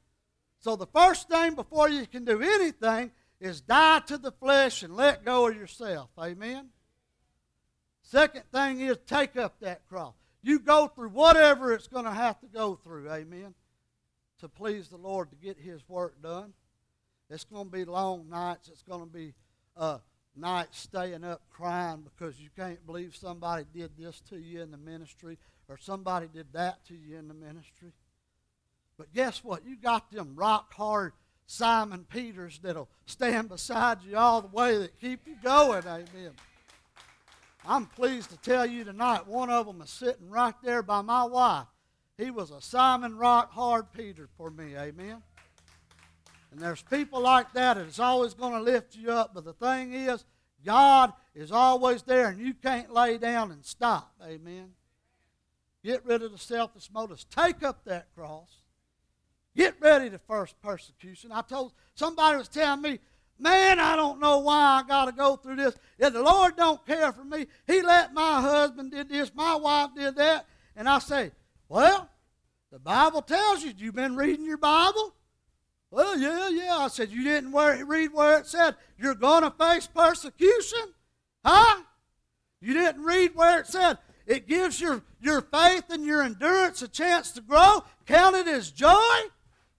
So 0.60 0.78
the 0.78 0.88
first 0.88 1.28
thing 1.28 1.56
before 1.56 1.90
you 1.90 2.06
can 2.06 2.24
do 2.24 2.42
anything 2.42 3.12
is 3.42 3.60
die 3.60 4.00
to 4.08 4.18
the 4.18 4.32
flesh 4.32 4.84
and 4.84 4.96
let 4.96 5.26
go 5.26 5.50
of 5.50 5.56
yourself. 5.56 6.12
Amen. 6.18 6.70
Second 8.04 8.44
thing 8.54 8.80
is 8.82 8.98
take 9.06 9.36
up 9.36 9.60
that 9.60 9.88
cross. 9.90 10.14
You 10.44 10.60
go 10.60 10.88
through 10.88 11.10
whatever 11.10 11.74
it's 11.74 11.88
going 11.88 12.06
to 12.06 12.12
have 12.12 12.40
to 12.42 12.48
go 12.48 12.76
through. 12.76 13.10
Amen. 13.10 13.54
To 14.40 14.50
please 14.50 14.88
the 14.88 14.98
Lord 14.98 15.30
to 15.30 15.36
get 15.36 15.58
His 15.60 15.88
work 15.88 16.22
done. 16.22 16.54
It's 17.30 17.44
going 17.44 17.66
to 17.66 17.72
be 17.72 17.86
long 17.86 18.30
nights. 18.30 18.68
It's 18.68 18.82
going 18.82 19.02
to 19.02 19.06
be 19.06 19.34
uh, 19.78 20.00
nights 20.36 20.80
staying 20.80 21.24
up 21.24 21.42
crying 21.50 22.04
because 22.04 22.40
you 22.40 22.50
can't 22.56 22.86
believe 22.86 23.16
somebody 23.16 23.66
did 23.74 23.92
this 23.98 24.20
to 24.30 24.38
you 24.38 24.62
in 24.62 24.72
the 24.72 24.78
ministry 24.78 25.38
or 25.68 25.78
somebody 25.78 26.28
did 26.34 26.48
that 26.54 26.84
to 26.86 26.96
you 26.96 27.18
in 27.18 27.28
the 27.28 27.34
ministry. 27.34 27.94
But 28.98 29.14
guess 29.14 29.44
what? 29.44 29.66
You 29.66 29.78
got 29.78 30.12
them 30.12 30.34
rock 30.36 30.74
hard 30.74 31.14
Simon 31.46 32.06
Peters 32.10 32.60
that'll 32.64 32.90
stand 33.06 33.50
beside 33.50 34.04
you 34.04 34.18
all 34.18 34.42
the 34.42 34.48
way 34.48 34.78
that 34.78 35.00
keep 35.00 35.28
you 35.28 35.36
going. 35.44 35.84
Amen. 35.86 36.32
I'm 37.66 37.86
pleased 37.86 38.32
to 38.32 38.38
tell 38.38 38.66
you 38.66 38.84
tonight, 38.84 39.28
one 39.28 39.50
of 39.50 39.68
them 39.68 39.82
is 39.82 39.90
sitting 39.90 40.30
right 40.30 40.56
there 40.64 40.82
by 40.82 41.02
my 41.02 41.24
wife. 41.24 41.68
He 42.18 42.32
was 42.32 42.52
a 42.52 42.62
Simon 42.62 43.18
Rock 43.18 43.52
Hard 43.52 43.92
Peter 43.94 44.28
for 44.38 44.50
me. 44.50 44.76
Amen. 44.76 45.22
And 46.52 46.60
there's 46.60 46.82
people 46.82 47.22
like 47.22 47.54
that 47.54 47.78
that's 47.78 48.00
always 48.00 48.34
going 48.34 48.54
to 48.54 48.62
lift 48.62 48.96
you 48.96 49.12
up. 49.12 49.34
But 49.34 49.46
the 49.46 49.54
thing 49.54 49.94
is, 49.94 50.26
God 50.66 51.14
is 51.34 51.52
always 51.52 52.04
there, 52.04 52.28
and 52.28 52.40
you 52.40 52.54
can't 52.54 52.94
lay 52.94 53.18
down 53.18 53.52
and 53.52 53.64
stop. 53.64 54.14
Amen. 54.24 54.72
Get 55.84 56.06
rid 56.06 56.22
of 56.24 56.32
the 56.32 56.38
selfish 56.38 56.90
motives. 56.94 57.26
Take 57.26 57.64
up 57.64 57.86
that 57.86 58.14
cross. 58.14 58.50
Get 59.56 59.76
ready 59.80 60.10
to 60.10 60.20
first 60.20 60.62
persecution. 60.62 61.32
I 61.32 61.42
told 61.42 61.74
somebody 61.96 62.38
was 62.38 62.48
telling 62.48 62.82
me, 62.82 63.00
man, 63.42 63.80
I 63.80 63.96
don't 63.96 64.20
know 64.20 64.40
why 64.40 64.82
I 64.82 64.88
got 64.88 65.06
to 65.06 65.12
go 65.12 65.36
through 65.36 65.58
this. 65.58 65.76
If 65.98 66.14
the 66.14 66.22
Lord 66.22 66.56
don't 66.56 66.86
care 66.86 67.12
for 67.12 67.24
me, 67.24 67.48
He 67.68 67.82
let 67.82 68.14
my 68.14 68.42
husband 68.42 68.92
did 68.92 69.10
this, 69.10 69.32
my 69.34 69.56
wife 69.56 69.90
did 69.96 70.16
that, 70.16 70.46
and 70.76 70.88
I 70.88 71.00
say, 71.00 71.32
well, 71.68 72.10
the 72.72 72.80
Bible 72.80 73.22
tells 73.22 73.64
you. 73.64 73.74
You've 73.78 73.96
been 73.96 74.16
reading 74.16 74.46
your 74.46 74.58
Bible. 74.58 75.14
Well, 75.90 76.18
yeah, 76.18 76.48
yeah. 76.50 76.78
I 76.78 76.88
said, 76.88 77.12
you 77.12 77.24
didn't 77.24 77.52
read 77.52 78.14
where 78.14 78.40
it 78.40 78.48
said 78.48 78.76
you're 78.98 79.16
going 79.16 79.44
to 79.44 79.52
face 79.52 79.88
persecution? 79.88 80.94
Huh? 81.44 81.82
You 82.62 82.74
didn't 82.74 83.04
read 83.04 83.36
where 83.36 83.60
it 83.60 83.68
said 83.68 83.98
it 84.26 84.48
gives 84.48 84.80
your, 84.80 85.04
your 85.20 85.42
faith 85.42 85.86
and 85.90 86.06
your 86.06 86.22
endurance 86.22 86.82
a 86.82 86.88
chance 86.88 87.32
to 87.32 87.42
grow. 87.42 87.84
Count 88.06 88.36
it 88.36 88.48
as 88.48 88.72
joy 88.72 89.20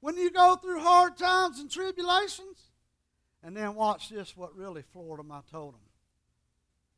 when 0.01 0.19
you 0.19 0.31
go 0.31 0.57
through 0.57 0.81
hard 0.81 1.17
times 1.17 1.61
and 1.61 1.71
tribulations. 1.71 2.52
And 3.43 3.57
then 3.57 3.75
watch 3.75 4.09
this, 4.09 4.37
what 4.37 4.57
really 4.57 4.83
floored 4.93 5.21
him, 5.21 5.33
I 5.33 5.41
told 5.51 5.75
him. 5.75 5.81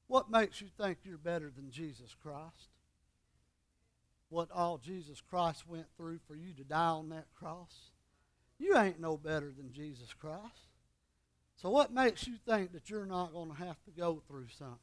What 0.07 0.31
makes 0.31 0.61
you 0.61 0.69
think 0.79 0.99
you're 1.05 1.17
better 1.17 1.51
than 1.55 1.71
Jesus 1.71 2.15
Christ? 2.23 2.69
What 4.29 4.51
all 4.51 4.79
Jesus 4.79 5.21
Christ 5.21 5.67
went 5.67 5.87
through 5.97 6.19
for 6.27 6.35
you 6.35 6.53
to 6.55 6.65
die 6.65 6.77
on 6.77 7.09
that 7.11 7.27
cross? 7.35 7.91
You 8.59 8.77
ain't 8.77 9.01
no 9.01 9.17
better 9.17 9.53
than 9.57 9.73
Jesus 9.73 10.13
Christ. 10.13 10.69
So 11.57 11.71
what 11.71 11.93
makes 11.93 12.27
you 12.27 12.35
think 12.47 12.73
that 12.73 12.91
you're 12.91 13.07
not 13.07 13.33
going 13.33 13.51
to 13.51 13.57
have 13.57 13.83
to 13.85 13.91
go 13.91 14.23
through 14.27 14.49
something? 14.59 14.79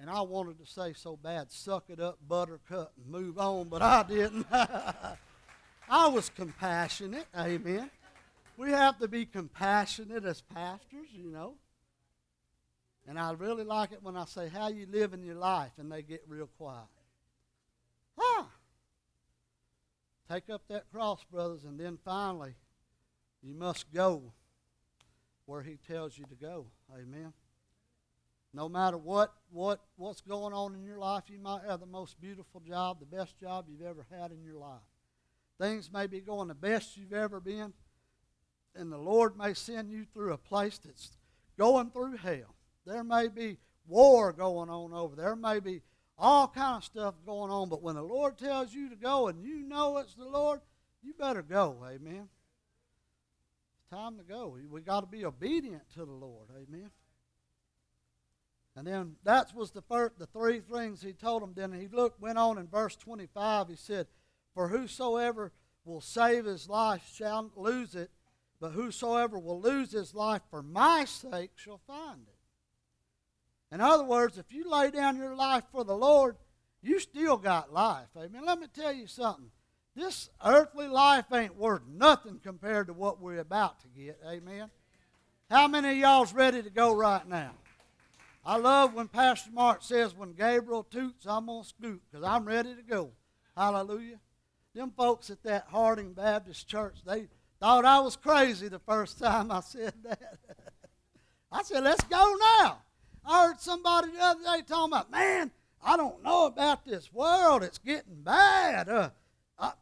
And 0.00 0.08
I 0.08 0.20
wanted 0.20 0.58
to 0.58 0.66
say 0.66 0.92
so 0.92 1.16
bad, 1.16 1.50
suck 1.50 1.90
it 1.90 1.98
up, 1.98 2.18
buttercup, 2.26 2.92
and 2.96 3.10
move 3.10 3.36
on, 3.38 3.68
but 3.68 3.82
I 3.82 4.04
didn't. 4.04 4.46
I 5.90 6.08
was 6.08 6.30
compassionate, 6.30 7.26
amen. 7.36 7.90
We 8.58 8.72
have 8.72 8.98
to 8.98 9.06
be 9.06 9.24
compassionate 9.24 10.24
as 10.24 10.40
pastors, 10.40 11.06
you 11.12 11.30
know. 11.30 11.54
And 13.06 13.16
I 13.16 13.30
really 13.30 13.62
like 13.62 13.92
it 13.92 14.02
when 14.02 14.16
I 14.16 14.24
say, 14.24 14.48
How 14.48 14.66
you 14.66 14.84
live 14.90 15.14
in 15.14 15.22
your 15.22 15.36
life? 15.36 15.70
And 15.78 15.90
they 15.90 16.02
get 16.02 16.24
real 16.26 16.48
quiet. 16.58 16.88
Ah! 18.20 18.48
Take 20.28 20.50
up 20.50 20.62
that 20.68 20.90
cross, 20.90 21.24
brothers, 21.30 21.62
and 21.62 21.78
then 21.78 21.98
finally, 22.04 22.54
you 23.42 23.54
must 23.54 23.92
go 23.94 24.32
where 25.46 25.62
He 25.62 25.78
tells 25.88 26.18
you 26.18 26.24
to 26.24 26.34
go. 26.34 26.66
Amen. 26.92 27.32
No 28.52 28.68
matter 28.68 28.98
what, 28.98 29.32
what, 29.52 29.80
what's 29.96 30.20
going 30.20 30.52
on 30.52 30.74
in 30.74 30.82
your 30.82 30.98
life, 30.98 31.24
you 31.28 31.38
might 31.38 31.62
have 31.62 31.78
the 31.78 31.86
most 31.86 32.20
beautiful 32.20 32.60
job, 32.60 32.98
the 32.98 33.06
best 33.06 33.38
job 33.38 33.66
you've 33.68 33.86
ever 33.86 34.04
had 34.10 34.32
in 34.32 34.42
your 34.42 34.56
life. 34.56 34.80
Things 35.60 35.92
may 35.92 36.08
be 36.08 36.20
going 36.20 36.48
the 36.48 36.54
best 36.54 36.96
you've 36.96 37.12
ever 37.12 37.40
been, 37.40 37.72
and 38.78 38.92
the 38.92 38.98
Lord 38.98 39.36
may 39.36 39.54
send 39.54 39.90
you 39.90 40.04
through 40.04 40.32
a 40.32 40.38
place 40.38 40.78
that's 40.78 41.16
going 41.58 41.90
through 41.90 42.16
hell. 42.16 42.54
There 42.86 43.04
may 43.04 43.28
be 43.28 43.58
war 43.86 44.32
going 44.32 44.70
on 44.70 44.92
over 44.92 45.16
there. 45.16 45.34
May 45.36 45.60
be 45.60 45.82
all 46.16 46.48
kind 46.48 46.78
of 46.78 46.84
stuff 46.84 47.14
going 47.26 47.50
on, 47.50 47.68
but 47.68 47.82
when 47.82 47.96
the 47.96 48.02
Lord 48.02 48.38
tells 48.38 48.72
you 48.72 48.88
to 48.90 48.96
go 48.96 49.28
and 49.28 49.42
you 49.42 49.62
know 49.62 49.98
it's 49.98 50.14
the 50.14 50.24
Lord, 50.24 50.60
you 51.02 51.12
better 51.18 51.42
go. 51.42 51.76
Amen. 51.84 52.28
It's 53.76 53.90
time 53.90 54.16
to 54.18 54.24
go. 54.24 54.56
We 54.70 54.80
got 54.80 55.00
to 55.00 55.06
be 55.06 55.24
obedient 55.24 55.82
to 55.94 56.04
the 56.04 56.12
Lord. 56.12 56.48
Amen. 56.56 56.90
And 58.76 58.86
then 58.86 59.16
that 59.24 59.54
was 59.54 59.72
the 59.72 59.82
first, 59.82 60.18
the 60.18 60.26
three 60.26 60.60
things 60.60 61.02
he 61.02 61.12
told 61.12 61.42
them. 61.42 61.52
Then 61.54 61.72
he 61.72 61.88
looked, 61.88 62.20
went 62.20 62.38
on 62.38 62.58
in 62.58 62.68
verse 62.68 62.94
25. 62.96 63.68
He 63.68 63.76
said, 63.76 64.06
For 64.54 64.68
whosoever 64.68 65.52
will 65.84 66.00
save 66.00 66.44
his 66.44 66.68
life 66.68 67.02
shall 67.12 67.50
lose 67.56 67.94
it, 67.94 68.10
but 68.60 68.72
whosoever 68.72 69.38
will 69.38 69.60
lose 69.60 69.92
his 69.92 70.14
life 70.14 70.42
for 70.50 70.62
my 70.62 71.04
sake 71.04 71.52
shall 71.56 71.80
find 71.86 72.22
it. 72.26 73.74
In 73.74 73.80
other 73.80 74.04
words, 74.04 74.38
if 74.38 74.50
you 74.50 74.68
lay 74.68 74.90
down 74.90 75.16
your 75.16 75.34
life 75.34 75.64
for 75.70 75.84
the 75.84 75.96
Lord, 75.96 76.36
you 76.82 76.98
still 76.98 77.36
got 77.36 77.72
life. 77.72 78.08
Amen. 78.16 78.44
Let 78.44 78.60
me 78.60 78.66
tell 78.72 78.92
you 78.92 79.06
something. 79.06 79.50
This 79.94 80.30
earthly 80.44 80.86
life 80.86 81.26
ain't 81.32 81.56
worth 81.56 81.82
nothing 81.92 82.40
compared 82.42 82.86
to 82.86 82.92
what 82.92 83.20
we're 83.20 83.40
about 83.40 83.80
to 83.80 83.88
get. 83.88 84.18
Amen. 84.26 84.70
How 85.50 85.66
many 85.66 85.90
of 85.90 85.96
y'all's 85.96 86.32
ready 86.32 86.62
to 86.62 86.70
go 86.70 86.94
right 86.94 87.26
now? 87.26 87.52
I 88.44 88.56
love 88.56 88.94
when 88.94 89.08
Pastor 89.08 89.50
Mark 89.52 89.82
says, 89.82 90.14
when 90.14 90.32
Gabriel 90.32 90.84
toots, 90.84 91.26
I'm 91.26 91.46
going 91.46 91.62
to 91.62 91.68
scoot 91.68 92.00
because 92.10 92.24
I'm 92.24 92.44
ready 92.44 92.74
to 92.74 92.82
go. 92.82 93.10
Hallelujah. 93.56 94.20
Them 94.74 94.92
folks 94.96 95.30
at 95.30 95.42
that 95.42 95.66
Harding 95.68 96.12
Baptist 96.12 96.68
Church, 96.68 96.98
they 97.04 97.26
thought 97.60 97.84
I 97.84 98.00
was 98.00 98.16
crazy 98.16 98.68
the 98.68 98.78
first 98.78 99.18
time 99.18 99.50
I 99.50 99.60
said 99.60 99.94
that. 100.04 100.38
I 101.52 101.62
said, 101.62 101.84
let's 101.84 102.04
go 102.04 102.36
now. 102.62 102.78
I 103.24 103.46
heard 103.46 103.60
somebody 103.60 104.12
the 104.12 104.22
other 104.22 104.40
day 104.40 104.62
talking 104.66 104.92
about, 104.92 105.10
man, 105.10 105.50
I 105.82 105.96
don't 105.96 106.22
know 106.22 106.46
about 106.46 106.84
this 106.84 107.12
world. 107.12 107.62
It's 107.62 107.78
getting 107.78 108.22
bad. 108.22 108.88
Uh, 108.88 109.10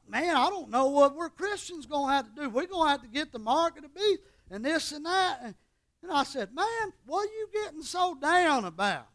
man, 0.08 0.36
I 0.36 0.48
don't 0.48 0.70
know 0.70 0.88
what 0.88 1.16
we're 1.16 1.28
Christians 1.28 1.86
going 1.86 2.08
to 2.08 2.12
have 2.12 2.34
to 2.34 2.42
do. 2.42 2.50
We're 2.50 2.66
going 2.66 2.86
to 2.86 2.90
have 2.90 3.02
to 3.02 3.08
get 3.08 3.32
the 3.32 3.38
mark 3.38 3.76
of 3.76 3.82
the 3.82 3.88
beast 3.88 4.20
and 4.50 4.64
this 4.64 4.92
and 4.92 5.06
that. 5.06 5.40
And 5.42 5.54
and 6.06 6.16
I 6.16 6.22
said, 6.22 6.54
Man, 6.54 6.92
what 7.04 7.28
are 7.28 7.32
you 7.32 7.48
getting 7.52 7.82
so 7.82 8.14
down 8.14 8.64
about? 8.64 9.08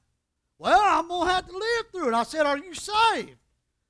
Well, 0.57 0.81
I'm 0.83 1.07
going 1.07 1.27
to 1.27 1.33
have 1.33 1.47
to 1.47 1.53
live 1.53 1.85
through 1.91 2.09
it. 2.09 2.13
I 2.13 2.23
said, 2.23 2.45
Are 2.45 2.57
you 2.57 2.73
saved? 2.73 3.37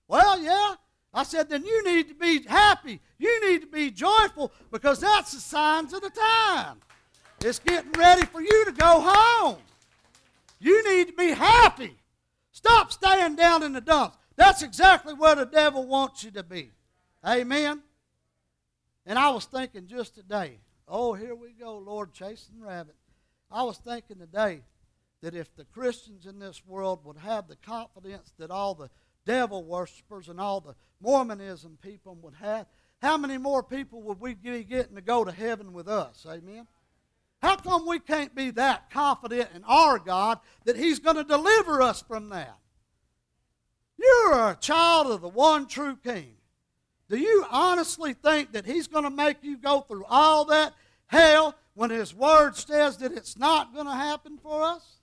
Well, 0.07 0.39
yeah. 0.39 0.75
I 1.13 1.23
said, 1.23 1.49
Then 1.49 1.65
you 1.65 1.83
need 1.83 2.07
to 2.09 2.15
be 2.15 2.43
happy. 2.43 2.99
You 3.17 3.49
need 3.49 3.61
to 3.61 3.67
be 3.67 3.91
joyful 3.91 4.51
because 4.71 4.99
that's 4.99 5.33
the 5.33 5.39
signs 5.39 5.93
of 5.93 6.01
the 6.01 6.09
time. 6.09 6.77
It's 7.41 7.59
getting 7.59 7.91
ready 7.93 8.25
for 8.25 8.41
you 8.41 8.65
to 8.65 8.71
go 8.71 9.01
home. 9.03 9.57
You 10.59 10.83
need 10.95 11.07
to 11.07 11.13
be 11.13 11.31
happy. 11.31 11.97
Stop 12.51 12.91
staying 12.91 13.35
down 13.35 13.63
in 13.63 13.73
the 13.73 13.81
dumps. 13.81 14.17
That's 14.35 14.61
exactly 14.61 15.13
where 15.13 15.35
the 15.35 15.45
devil 15.45 15.87
wants 15.87 16.23
you 16.23 16.31
to 16.31 16.43
be. 16.43 16.71
Amen. 17.25 17.81
And 19.05 19.17
I 19.17 19.29
was 19.29 19.45
thinking 19.45 19.87
just 19.87 20.15
today, 20.15 20.59
Oh, 20.87 21.13
here 21.13 21.35
we 21.35 21.51
go, 21.51 21.77
Lord, 21.77 22.13
chasing 22.13 22.61
rabbit. 22.61 22.95
I 23.49 23.63
was 23.63 23.77
thinking 23.77 24.17
today 24.17 24.61
that 25.21 25.35
if 25.35 25.55
the 25.55 25.63
Christians 25.65 26.25
in 26.25 26.37
this 26.37 26.65
world 26.65 27.05
would 27.05 27.17
have 27.17 27.47
the 27.47 27.55
confidence 27.55 28.33
that 28.37 28.51
all 28.51 28.75
the 28.75 28.89
devil 29.25 29.63
worshippers 29.63 30.27
and 30.27 30.39
all 30.39 30.61
the 30.61 30.75
Mormonism 30.99 31.77
people 31.81 32.15
would 32.21 32.35
have, 32.35 32.67
how 33.01 33.17
many 33.17 33.37
more 33.37 33.63
people 33.63 34.01
would 34.03 34.19
we 34.19 34.35
be 34.35 34.63
getting 34.63 34.95
to 34.95 35.01
go 35.01 35.23
to 35.23 35.31
heaven 35.31 35.73
with 35.73 35.87
us? 35.87 36.25
Amen. 36.29 36.67
How 37.41 37.55
come 37.55 37.87
we 37.87 37.99
can't 37.99 38.35
be 38.35 38.51
that 38.51 38.91
confident 38.91 39.49
in 39.55 39.63
our 39.63 39.97
God 39.97 40.39
that 40.65 40.77
He's 40.77 40.99
going 40.99 41.15
to 41.15 41.23
deliver 41.23 41.81
us 41.81 42.03
from 42.03 42.29
that? 42.29 42.57
You're 43.97 44.49
a 44.49 44.57
child 44.59 45.07
of 45.07 45.21
the 45.21 45.29
one 45.29 45.67
true 45.67 45.95
King. 45.95 46.33
Do 47.09 47.17
you 47.17 47.45
honestly 47.49 48.13
think 48.13 48.51
that 48.51 48.65
He's 48.65 48.87
going 48.87 49.03
to 49.03 49.09
make 49.09 49.37
you 49.41 49.57
go 49.57 49.81
through 49.81 50.05
all 50.07 50.45
that 50.45 50.73
hell 51.07 51.55
when 51.73 51.89
His 51.89 52.13
Word 52.13 52.55
says 52.55 52.97
that 52.97 53.11
it's 53.13 53.37
not 53.37 53.73
going 53.73 53.87
to 53.87 53.95
happen 53.95 54.37
for 54.37 54.61
us? 54.61 55.00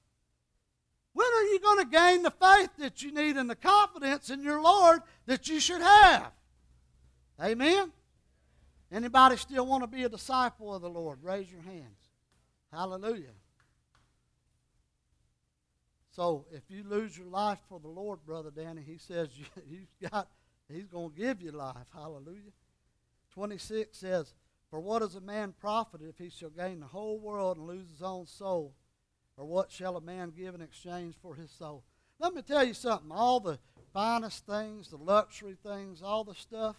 When 1.19 1.27
are 1.27 1.45
you 1.47 1.59
going 1.59 1.79
to 1.79 1.91
gain 1.91 2.23
the 2.23 2.31
faith 2.31 2.71
that 2.79 3.03
you 3.03 3.13
need 3.13 3.37
and 3.37 3.51
the 3.51 3.57
confidence 3.57 4.31
in 4.31 4.41
your 4.41 4.63
Lord 4.63 5.01
that 5.27 5.49
you 5.49 5.59
should 5.59 5.81
have? 5.81 6.31
Amen? 7.43 7.91
Anybody 8.93 9.37
still 9.37 9.67
want 9.67 9.83
to 9.83 9.89
be 9.89 10.05
a 10.05 10.09
disciple 10.09 10.73
of 10.73 10.81
the 10.81 10.89
Lord? 10.89 11.19
Raise 11.21 11.51
your 11.51 11.63
hands. 11.63 11.99
Hallelujah. 12.73 13.35
So 16.13 16.47
if 16.53 16.63
you 16.69 16.85
lose 16.89 17.19
your 17.19 17.27
life 17.27 17.59
for 17.69 17.81
the 17.81 17.89
Lord, 17.89 18.21
Brother 18.25 18.53
Danny, 18.55 18.83
he 18.87 18.99
says 18.99 19.31
you, 19.37 19.47
you've 19.69 20.11
got 20.13 20.29
He's 20.73 20.87
going 20.87 21.11
to 21.11 21.17
give 21.17 21.41
you 21.41 21.51
life. 21.51 21.87
Hallelujah. 21.93 22.53
26 23.33 23.97
says, 23.99 24.35
For 24.71 24.79
what 24.79 25.03
is 25.03 25.15
a 25.15 25.21
man 25.21 25.55
profited 25.59 26.09
if 26.09 26.19
he 26.19 26.31
shall 26.31 26.51
gain 26.51 26.79
the 26.79 26.87
whole 26.87 27.19
world 27.19 27.57
and 27.57 27.67
lose 27.67 27.89
his 27.91 28.03
own 28.03 28.27
soul? 28.27 28.75
Or 29.39 29.47
what 29.47 29.73
shall 29.73 29.97
a 29.97 30.01
man 30.01 30.33
give 30.37 30.55
in 30.55 30.61
exchange 30.61 31.15
for 31.23 31.35
his 31.35 31.51
soul? 31.51 31.85
Let 32.19 32.35
me 32.35 32.43
tell 32.43 32.65
you 32.65 32.75
something. 32.75 33.11
All 33.11 33.41
the 33.41 33.59
finest 33.95 34.45
things, 34.45 34.89
the 34.89 34.97
luxury 34.97 35.57
things, 35.65 36.03
all 36.03 36.25
the 36.25 36.35
stuff, 36.35 36.77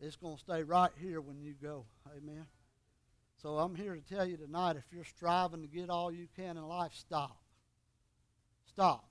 it's 0.00 0.16
going 0.16 0.36
to 0.36 0.40
stay 0.40 0.62
right 0.62 0.92
here 0.98 1.20
when 1.20 1.42
you 1.42 1.54
go. 1.60 1.84
Amen. 2.16 2.46
So 3.42 3.58
I'm 3.58 3.74
here 3.74 3.94
to 3.94 4.14
tell 4.14 4.24
you 4.24 4.38
tonight 4.38 4.76
if 4.76 4.84
you're 4.90 5.04
striving 5.04 5.60
to 5.60 5.68
get 5.68 5.90
all 5.90 6.10
you 6.10 6.28
can 6.34 6.56
in 6.56 6.66
life, 6.66 6.92
stop. 6.94 7.36
Stop 8.66 9.10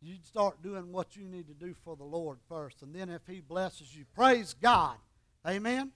you 0.00 0.14
start 0.24 0.62
doing 0.62 0.92
what 0.92 1.16
you 1.16 1.24
need 1.24 1.48
to 1.48 1.54
do 1.54 1.74
for 1.84 1.96
the 1.96 2.04
Lord 2.04 2.38
first. 2.48 2.82
And 2.82 2.94
then 2.94 3.08
if 3.10 3.22
He 3.26 3.40
blesses 3.40 3.94
you, 3.96 4.04
praise 4.14 4.54
God. 4.54 4.96
Amen. 5.46 5.90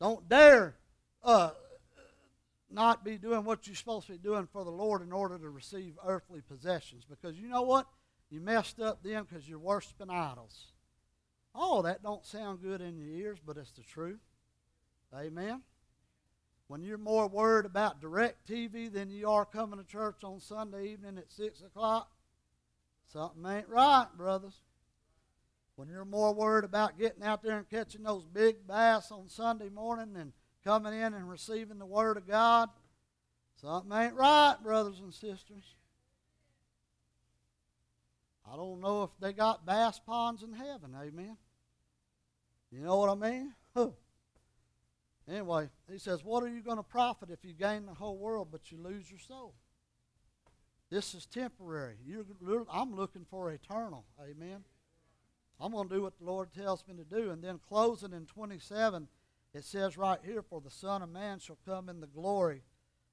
Don't 0.00 0.28
dare 0.28 0.76
uh, 1.22 1.50
not 2.70 3.04
be 3.04 3.16
doing 3.16 3.44
what 3.44 3.66
you're 3.66 3.76
supposed 3.76 4.06
to 4.06 4.12
be 4.12 4.18
doing 4.18 4.46
for 4.52 4.64
the 4.64 4.70
Lord 4.70 5.02
in 5.02 5.12
order 5.12 5.38
to 5.38 5.48
receive 5.48 5.94
earthly 6.06 6.40
possessions. 6.40 7.04
Because 7.08 7.38
you 7.38 7.48
know 7.48 7.62
what? 7.62 7.86
You 8.30 8.40
messed 8.40 8.80
up 8.80 9.02
then 9.02 9.24
because 9.24 9.48
you're 9.48 9.58
worshiping 9.58 10.10
idols. 10.10 10.72
Oh, 11.54 11.82
that 11.82 12.02
don't 12.02 12.26
sound 12.26 12.60
good 12.62 12.80
in 12.80 12.98
your 12.98 13.08
ears, 13.08 13.38
but 13.44 13.56
it's 13.56 13.72
the 13.72 13.82
truth. 13.82 14.20
Amen. 15.14 15.62
When 16.66 16.82
you're 16.82 16.98
more 16.98 17.26
worried 17.26 17.64
about 17.64 18.02
DirecTV 18.02 18.92
than 18.92 19.08
you 19.08 19.30
are 19.30 19.46
coming 19.46 19.78
to 19.78 19.84
church 19.84 20.22
on 20.22 20.38
Sunday 20.38 20.88
evening 20.88 21.16
at 21.16 21.32
6 21.32 21.62
o'clock, 21.62 22.10
something 23.10 23.44
ain't 23.50 23.68
right, 23.68 24.06
brothers. 24.16 24.60
When 25.76 25.88
you're 25.88 26.04
more 26.04 26.34
worried 26.34 26.64
about 26.64 26.98
getting 26.98 27.22
out 27.22 27.42
there 27.42 27.56
and 27.56 27.68
catching 27.70 28.02
those 28.02 28.26
big 28.26 28.66
bass 28.66 29.10
on 29.10 29.28
Sunday 29.28 29.70
morning 29.70 30.12
than 30.12 30.34
coming 30.64 30.92
in 30.92 31.14
and 31.14 31.28
receiving 31.28 31.78
the 31.78 31.86
Word 31.86 32.16
of 32.16 32.26
God, 32.26 32.68
something 33.60 33.96
ain't 33.96 34.14
right, 34.14 34.56
brothers 34.62 35.00
and 35.00 35.12
sisters. 35.12 35.74
I 38.50 38.56
don't 38.56 38.80
know 38.80 39.02
if 39.02 39.10
they 39.20 39.32
got 39.32 39.66
bass 39.66 40.00
ponds 40.04 40.42
in 40.42 40.52
heaven, 40.52 40.94
amen. 40.94 41.36
You 42.70 42.80
know 42.80 42.96
what 42.96 43.10
I 43.10 43.14
mean? 43.14 43.54
Huh. 43.74 43.88
Anyway, 45.28 45.68
he 45.90 45.98
says, 45.98 46.24
What 46.24 46.42
are 46.42 46.48
you 46.48 46.62
going 46.62 46.76
to 46.78 46.82
profit 46.82 47.30
if 47.30 47.44
you 47.44 47.52
gain 47.52 47.86
the 47.86 47.94
whole 47.94 48.16
world 48.16 48.48
but 48.50 48.70
you 48.70 48.78
lose 48.78 49.10
your 49.10 49.20
soul? 49.20 49.54
This 50.90 51.14
is 51.14 51.26
temporary. 51.26 51.96
You're, 52.06 52.24
I'm 52.72 52.94
looking 52.94 53.26
for 53.30 53.50
eternal. 53.50 54.04
Amen. 54.22 54.64
I'm 55.60 55.72
going 55.72 55.88
to 55.88 55.94
do 55.94 56.02
what 56.02 56.18
the 56.18 56.24
Lord 56.24 56.52
tells 56.54 56.84
me 56.86 56.94
to 56.94 57.04
do. 57.04 57.30
And 57.30 57.42
then 57.42 57.60
closing 57.68 58.12
in 58.12 58.24
27, 58.24 59.08
it 59.54 59.64
says 59.64 59.96
right 59.96 60.18
here, 60.24 60.42
For 60.42 60.60
the 60.60 60.70
Son 60.70 61.02
of 61.02 61.10
Man 61.10 61.38
shall 61.38 61.58
come 61.64 61.88
in 61.88 62.00
the 62.00 62.06
glory 62.06 62.62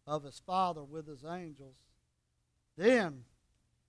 of 0.06 0.24
his 0.24 0.42
Father 0.46 0.84
with 0.84 1.08
his 1.08 1.24
angels. 1.24 1.78
Then 2.78 3.24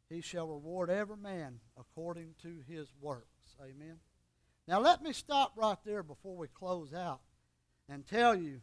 he 0.08 0.20
shall 0.20 0.46
reward 0.46 0.90
every 0.90 1.16
man 1.16 1.60
according 1.78 2.34
to 2.42 2.62
his 2.68 2.88
works. 3.00 3.56
Amen. 3.60 3.96
Now 4.68 4.80
let 4.80 5.02
me 5.02 5.12
stop 5.12 5.52
right 5.56 5.78
there 5.84 6.02
before 6.02 6.36
we 6.36 6.48
close 6.48 6.92
out 6.94 7.20
and 7.88 8.06
tell 8.06 8.34
you 8.34 8.60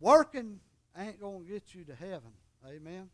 working 0.00 0.60
ain't 0.98 1.20
going 1.20 1.44
to 1.44 1.50
get 1.50 1.74
you 1.74 1.84
to 1.84 1.94
heaven. 1.94 2.32
Amen. 2.66 3.08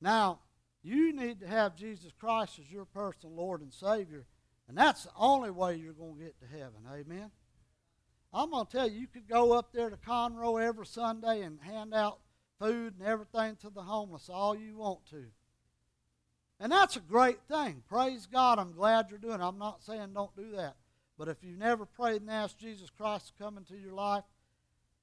Now, 0.00 0.40
you 0.82 1.12
need 1.12 1.40
to 1.40 1.46
have 1.46 1.76
Jesus 1.76 2.12
Christ 2.18 2.58
as 2.58 2.70
your 2.70 2.84
personal 2.84 3.36
Lord 3.36 3.60
and 3.60 3.72
Savior, 3.72 4.26
and 4.68 4.76
that's 4.76 5.04
the 5.04 5.10
only 5.16 5.50
way 5.50 5.76
you're 5.76 5.92
going 5.92 6.16
to 6.16 6.24
get 6.24 6.40
to 6.40 6.46
heaven. 6.46 6.82
Amen. 6.92 7.30
I'm 8.32 8.50
going 8.50 8.66
to 8.66 8.72
tell 8.72 8.88
you, 8.88 9.00
you 9.00 9.06
could 9.06 9.28
go 9.28 9.52
up 9.52 9.72
there 9.72 9.90
to 9.90 9.96
Conroe 9.96 10.62
every 10.62 10.86
Sunday 10.86 11.42
and 11.42 11.60
hand 11.60 11.92
out 11.92 12.18
food 12.58 12.94
and 12.98 13.06
everything 13.06 13.56
to 13.56 13.70
the 13.70 13.82
homeless 13.82 14.30
all 14.32 14.56
you 14.56 14.76
want 14.76 15.04
to. 15.10 15.24
And 16.58 16.70
that's 16.70 16.96
a 16.96 17.00
great 17.00 17.38
thing. 17.48 17.82
Praise 17.88 18.26
God. 18.26 18.58
I'm 18.58 18.72
glad 18.72 19.06
you're 19.10 19.18
doing 19.18 19.40
it. 19.40 19.44
I'm 19.44 19.58
not 19.58 19.82
saying 19.82 20.10
don't 20.14 20.34
do 20.36 20.52
that. 20.56 20.76
But 21.18 21.28
if 21.28 21.38
you've 21.42 21.58
never 21.58 21.84
prayed 21.84 22.22
and 22.22 22.30
asked 22.30 22.58
Jesus 22.58 22.88
Christ 22.88 23.28
to 23.28 23.42
come 23.42 23.58
into 23.58 23.76
your 23.76 23.94
life, 23.94 24.24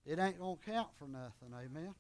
it 0.05 0.19
ain't 0.19 0.39
going 0.39 0.57
to 0.57 0.71
count 0.71 0.87
for 0.97 1.07
nothing. 1.07 1.53
Amen. 1.53 1.93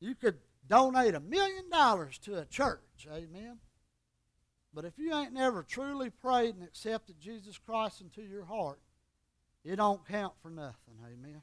You 0.00 0.14
could 0.14 0.38
donate 0.68 1.14
a 1.14 1.20
million 1.20 1.70
dollars 1.70 2.18
to 2.18 2.38
a 2.38 2.44
church. 2.44 3.06
Amen. 3.10 3.58
But 4.74 4.84
if 4.84 4.98
you 4.98 5.14
ain't 5.14 5.32
never 5.32 5.62
truly 5.62 6.10
prayed 6.10 6.56
and 6.56 6.64
accepted 6.64 7.20
Jesus 7.20 7.56
Christ 7.56 8.00
into 8.00 8.22
your 8.22 8.44
heart, 8.44 8.80
it 9.64 9.76
don't 9.76 10.06
count 10.06 10.34
for 10.42 10.50
nothing. 10.50 10.94
Amen. 11.04 11.42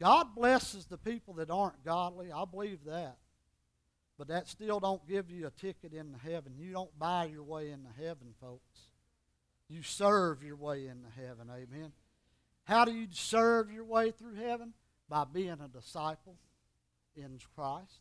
God 0.00 0.34
blesses 0.34 0.86
the 0.86 0.98
people 0.98 1.34
that 1.34 1.50
aren't 1.50 1.84
godly. 1.84 2.32
I 2.32 2.44
believe 2.44 2.84
that. 2.86 3.16
But 4.18 4.28
that 4.28 4.48
still 4.48 4.80
don't 4.80 5.06
give 5.08 5.30
you 5.30 5.46
a 5.46 5.50
ticket 5.50 5.92
into 5.92 6.18
heaven. 6.18 6.54
You 6.56 6.72
don't 6.72 6.96
buy 6.98 7.26
your 7.26 7.42
way 7.42 7.70
into 7.70 7.90
heaven, 7.98 8.34
folks. 8.40 8.88
You 9.68 9.82
serve 9.82 10.42
your 10.42 10.56
way 10.56 10.86
into 10.86 11.08
heaven. 11.16 11.48
Amen. 11.50 11.92
How 12.64 12.84
do 12.84 12.92
you 12.92 13.06
serve 13.10 13.70
your 13.70 13.84
way 13.84 14.10
through 14.10 14.34
heaven? 14.34 14.72
By 15.08 15.24
being 15.24 15.58
a 15.60 15.68
disciple 15.68 16.36
in 17.16 17.38
Christ. 17.54 18.00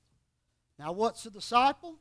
Now, 0.80 0.92
what's 0.94 1.26
a 1.26 1.32
disciple? 1.32 1.96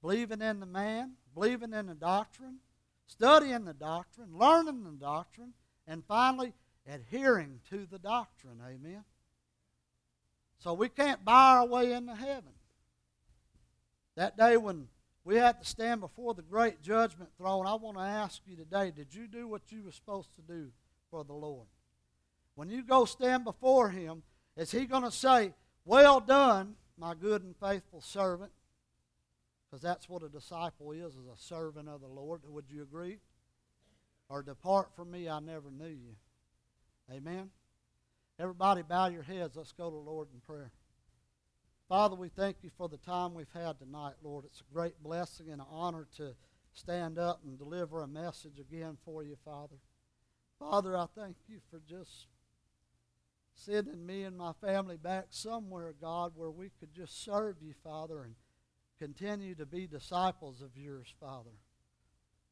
Believing 0.00 0.40
in 0.40 0.60
the 0.60 0.66
man, 0.66 1.12
believing 1.34 1.72
in 1.72 1.86
the 1.86 1.94
doctrine, 1.94 2.58
studying 3.08 3.64
the 3.64 3.74
doctrine, 3.74 4.38
learning 4.38 4.84
the 4.84 4.92
doctrine, 4.92 5.52
and 5.86 6.04
finally 6.06 6.52
adhering 6.86 7.60
to 7.70 7.86
the 7.90 7.98
doctrine. 7.98 8.60
Amen. 8.64 9.02
So 10.58 10.74
we 10.74 10.88
can't 10.88 11.24
buy 11.24 11.56
our 11.56 11.66
way 11.66 11.92
into 11.92 12.14
heaven. 12.14 12.52
That 14.16 14.36
day 14.36 14.56
when 14.56 14.88
we 15.28 15.36
have 15.36 15.60
to 15.60 15.66
stand 15.66 16.00
before 16.00 16.32
the 16.32 16.40
great 16.40 16.80
judgment 16.80 17.28
throne. 17.36 17.66
I 17.66 17.74
want 17.74 17.98
to 17.98 18.02
ask 18.02 18.40
you 18.46 18.56
today 18.56 18.90
did 18.90 19.14
you 19.14 19.26
do 19.26 19.46
what 19.46 19.70
you 19.70 19.82
were 19.82 19.92
supposed 19.92 20.30
to 20.36 20.42
do 20.42 20.68
for 21.10 21.22
the 21.22 21.34
Lord? 21.34 21.66
When 22.54 22.70
you 22.70 22.82
go 22.82 23.04
stand 23.04 23.44
before 23.44 23.90
Him, 23.90 24.22
is 24.56 24.70
He 24.70 24.86
going 24.86 25.02
to 25.02 25.10
say, 25.10 25.52
Well 25.84 26.20
done, 26.20 26.76
my 26.96 27.12
good 27.12 27.42
and 27.42 27.54
faithful 27.56 28.00
servant? 28.00 28.50
Because 29.68 29.82
that's 29.82 30.08
what 30.08 30.22
a 30.22 30.28
disciple 30.28 30.92
is, 30.92 31.14
is 31.14 31.26
a 31.26 31.36
servant 31.36 31.88
of 31.88 32.00
the 32.00 32.06
Lord. 32.06 32.40
Would 32.46 32.70
you 32.70 32.82
agree? 32.82 33.18
Or 34.30 34.42
depart 34.42 34.94
from 34.96 35.10
me, 35.10 35.28
I 35.28 35.40
never 35.40 35.70
knew 35.70 35.86
you. 35.86 36.16
Amen. 37.10 37.50
Everybody 38.38 38.82
bow 38.82 39.08
your 39.08 39.22
heads. 39.22 39.56
Let's 39.56 39.72
go 39.72 39.90
to 39.90 39.96
the 39.96 40.10
Lord 40.10 40.28
in 40.32 40.40
prayer. 40.40 40.70
Father, 41.88 42.14
we 42.14 42.28
thank 42.28 42.58
you 42.62 42.70
for 42.76 42.88
the 42.88 42.98
time 42.98 43.34
we've 43.34 43.46
had 43.54 43.78
tonight, 43.78 44.14
Lord. 44.22 44.44
It's 44.44 44.60
a 44.60 44.74
great 44.74 45.02
blessing 45.02 45.50
and 45.50 45.60
an 45.60 45.66
honor 45.70 46.06
to 46.18 46.34
stand 46.72 47.18
up 47.18 47.40
and 47.44 47.58
deliver 47.58 48.02
a 48.02 48.06
message 48.06 48.60
again 48.60 48.96
for 49.04 49.22
you, 49.22 49.36
Father. 49.44 49.76
Father, 50.58 50.96
I 50.96 51.06
thank 51.14 51.36
you 51.48 51.60
for 51.70 51.80
just 51.88 52.26
sending 53.54 54.04
me 54.04 54.22
and 54.24 54.36
my 54.36 54.52
family 54.60 54.96
back 54.96 55.26
somewhere, 55.30 55.94
God, 56.00 56.32
where 56.36 56.50
we 56.50 56.70
could 56.78 56.94
just 56.94 57.24
serve 57.24 57.56
you, 57.62 57.72
Father, 57.82 58.22
and 58.22 58.34
continue 58.98 59.54
to 59.54 59.66
be 59.66 59.86
disciples 59.86 60.60
of 60.62 60.76
yours, 60.76 61.12
Father. 61.20 61.50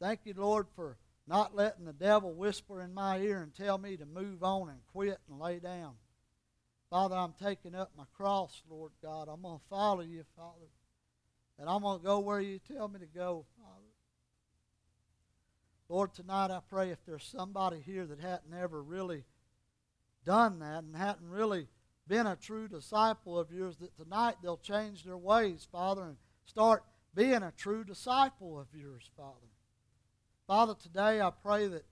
Thank 0.00 0.20
you, 0.24 0.34
Lord, 0.36 0.66
for 0.74 0.96
not 1.26 1.56
letting 1.56 1.84
the 1.84 1.92
devil 1.92 2.32
whisper 2.32 2.80
in 2.80 2.94
my 2.94 3.18
ear 3.18 3.42
and 3.42 3.54
tell 3.54 3.78
me 3.78 3.96
to 3.96 4.06
move 4.06 4.42
on 4.42 4.68
and 4.68 4.78
quit 4.92 5.18
and 5.28 5.40
lay 5.40 5.58
down. 5.58 5.94
Father, 6.90 7.16
I'm 7.16 7.34
taking 7.42 7.74
up 7.74 7.90
my 7.96 8.04
cross, 8.16 8.62
Lord 8.70 8.92
God. 9.02 9.28
I'm 9.28 9.42
going 9.42 9.58
to 9.58 9.64
follow 9.68 10.02
you, 10.02 10.24
Father. 10.36 10.66
And 11.58 11.68
I'm 11.68 11.82
going 11.82 11.98
to 11.98 12.04
go 12.04 12.20
where 12.20 12.40
you 12.40 12.60
tell 12.60 12.86
me 12.86 13.00
to 13.00 13.06
go, 13.06 13.44
Father. 13.58 13.82
Lord, 15.88 16.14
tonight 16.14 16.50
I 16.50 16.60
pray 16.68 16.90
if 16.90 16.98
there's 17.06 17.24
somebody 17.24 17.80
here 17.80 18.06
that 18.06 18.20
hadn't 18.20 18.54
ever 18.60 18.82
really 18.82 19.24
done 20.24 20.58
that 20.60 20.84
and 20.84 20.96
hadn't 20.96 21.28
really 21.28 21.68
been 22.08 22.26
a 22.26 22.36
true 22.36 22.68
disciple 22.68 23.38
of 23.38 23.50
yours, 23.50 23.76
that 23.78 23.96
tonight 23.96 24.36
they'll 24.42 24.56
change 24.56 25.02
their 25.02 25.16
ways, 25.16 25.66
Father, 25.70 26.04
and 26.04 26.16
start 26.46 26.84
being 27.14 27.42
a 27.42 27.52
true 27.56 27.84
disciple 27.84 28.58
of 28.58 28.68
yours, 28.74 29.10
Father. 29.16 29.48
Father, 30.46 30.74
today 30.80 31.20
I 31.20 31.30
pray 31.30 31.66
that 31.66 31.84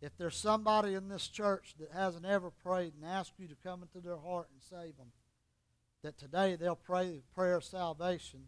if 0.00 0.16
there's 0.18 0.36
somebody 0.36 0.94
in 0.94 1.08
this 1.08 1.28
church 1.28 1.74
that 1.78 1.92
hasn't 1.92 2.26
ever 2.26 2.50
prayed 2.50 2.92
and 2.94 3.04
asked 3.04 3.34
you 3.38 3.48
to 3.48 3.56
come 3.62 3.82
into 3.82 4.00
their 4.00 4.18
heart 4.18 4.48
and 4.52 4.62
save 4.62 4.96
them, 4.96 5.12
that 6.02 6.18
today 6.18 6.56
they'll 6.56 6.76
pray 6.76 7.06
the 7.06 7.22
prayer 7.34 7.56
of 7.56 7.64
salvation 7.64 8.40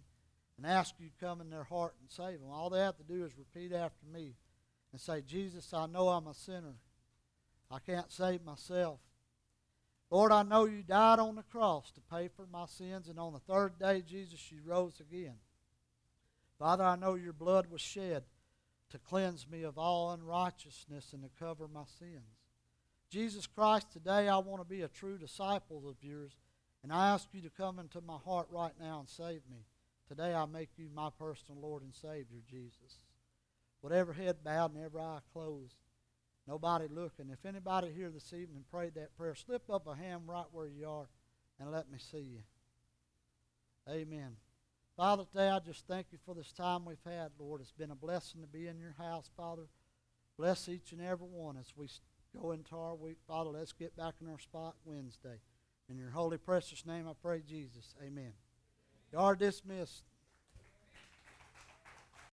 and 0.57 0.67
ask 0.67 0.95
you 0.99 1.09
to 1.09 1.25
come 1.25 1.41
in 1.41 1.51
their 1.51 1.65
heart 1.65 1.95
and 2.01 2.11
save 2.11 2.41
them. 2.41 2.51
All 2.51 2.71
they 2.71 2.81
have 2.81 2.97
to 2.97 3.05
do 3.05 3.25
is 3.25 3.33
repeat 3.39 3.73
after 3.73 4.05
me 4.13 4.35
and 4.93 5.01
say, 5.01 5.23
Jesus, 5.23 5.73
I 5.73 5.87
know 5.87 6.09
I'm 6.09 6.27
a 6.27 6.35
sinner. 6.35 6.77
I 7.71 7.79
can't 7.79 8.11
save 8.13 8.45
myself. 8.45 8.99
Lord, 10.11 10.33
I 10.33 10.43
know 10.43 10.67
you 10.67 10.83
died 10.83 11.19
on 11.19 11.37
the 11.37 11.43
cross 11.43 11.91
to 11.93 12.01
pay 12.01 12.29
for 12.29 12.47
my 12.47 12.67
sins, 12.67 13.09
and 13.09 13.19
on 13.19 13.33
the 13.33 13.41
third 13.41 13.79
day, 13.79 14.03
Jesus, 14.07 14.53
you 14.53 14.59
rose 14.65 15.01
again. 15.01 15.35
Father, 16.65 16.85
I 16.85 16.97
know 16.97 17.13
your 17.15 17.35
blood 17.35 17.67
was 17.71 17.83
shed 17.83 18.23
to 18.89 18.99
cleanse 18.99 19.47
me 19.47 19.65
of 19.65 19.77
all 19.77 20.13
unrighteousness 20.13 21.13
and 21.13 21.23
to 21.23 21.29
cover 21.39 21.69
my 21.69 21.83
sins. 21.99 22.41
Jesus 23.11 23.47
Christ, 23.47 23.93
today 23.93 24.29
I 24.29 24.39
want 24.39 24.63
to 24.63 24.67
be 24.67 24.81
a 24.81 24.89
true 24.89 25.19
disciple 25.19 25.87
of 25.87 25.97
yours, 26.01 26.33
and 26.83 26.91
I 26.91 27.09
ask 27.09 27.29
you 27.35 27.43
to 27.43 27.51
come 27.51 27.79
into 27.79 28.01
my 28.01 28.17
heart 28.17 28.47
right 28.51 28.73
now 28.81 29.01
and 29.01 29.09
save 29.11 29.43
me. 29.51 29.67
Today 30.09 30.33
I 30.33 30.47
make 30.47 30.71
you 30.79 30.89
my 30.95 31.11
personal 31.19 31.61
Lord 31.61 31.83
and 31.83 31.95
Savior, 31.95 32.41
Jesus. 32.51 32.99
Whatever 33.83 34.15
head 34.15 34.37
bowed 34.43 34.75
and 34.75 34.83
every 34.83 35.03
eye 35.03 35.19
closed, 35.35 35.77
nobody 36.49 36.87
looking. 36.89 37.29
If 37.31 37.45
anybody 37.45 37.93
here 37.95 38.09
this 38.09 38.33
evening 38.33 38.65
prayed 38.71 38.95
that 38.95 39.15
prayer, 39.19 39.35
slip 39.35 39.69
up 39.69 39.87
a 39.87 39.95
hand 39.95 40.23
right 40.27 40.47
where 40.51 40.69
you 40.69 40.89
are 40.89 41.11
and 41.61 41.71
let 41.71 41.91
me 41.93 41.99
see 41.99 42.21
you. 42.21 42.41
Amen. 43.87 44.37
Father, 44.97 45.25
today 45.25 45.49
I 45.49 45.59
just 45.59 45.89
thank 45.89 46.07
you 46.13 46.19
for 46.25 46.37
this 46.37 46.53
time 46.53 46.85
we've 46.85 46.97
had, 47.05 47.31
Lord. 47.37 47.61
It's 47.61 47.73
been 47.73 47.91
a 47.91 47.97
blessing 47.97 48.43
to 48.43 48.47
be 48.47 48.69
in 48.69 48.79
your 48.79 48.95
house, 48.97 49.29
Father. 49.37 49.65
Bless 50.39 50.69
each 50.69 50.93
and 50.93 51.03
every 51.03 51.27
one 51.27 51.57
as 51.57 51.73
we 51.77 51.89
go 52.41 52.53
into 52.53 52.77
our 52.77 52.95
week. 52.95 53.17
Father, 53.27 53.51
let's 53.51 53.73
get 53.73 53.97
back 53.97 54.15
in 54.21 54.29
our 54.29 54.39
spot 54.39 54.77
Wednesday. 54.85 55.41
In 55.89 55.99
your 55.99 56.11
holy, 56.11 56.39
precious 56.39 56.87
name, 56.87 57.09
I 57.09 57.13
pray, 57.21 57.43
Jesus. 57.45 57.97
Amen. 58.01 58.35
You 59.13 59.19
are 59.19 59.35
dismissed. 59.35 60.05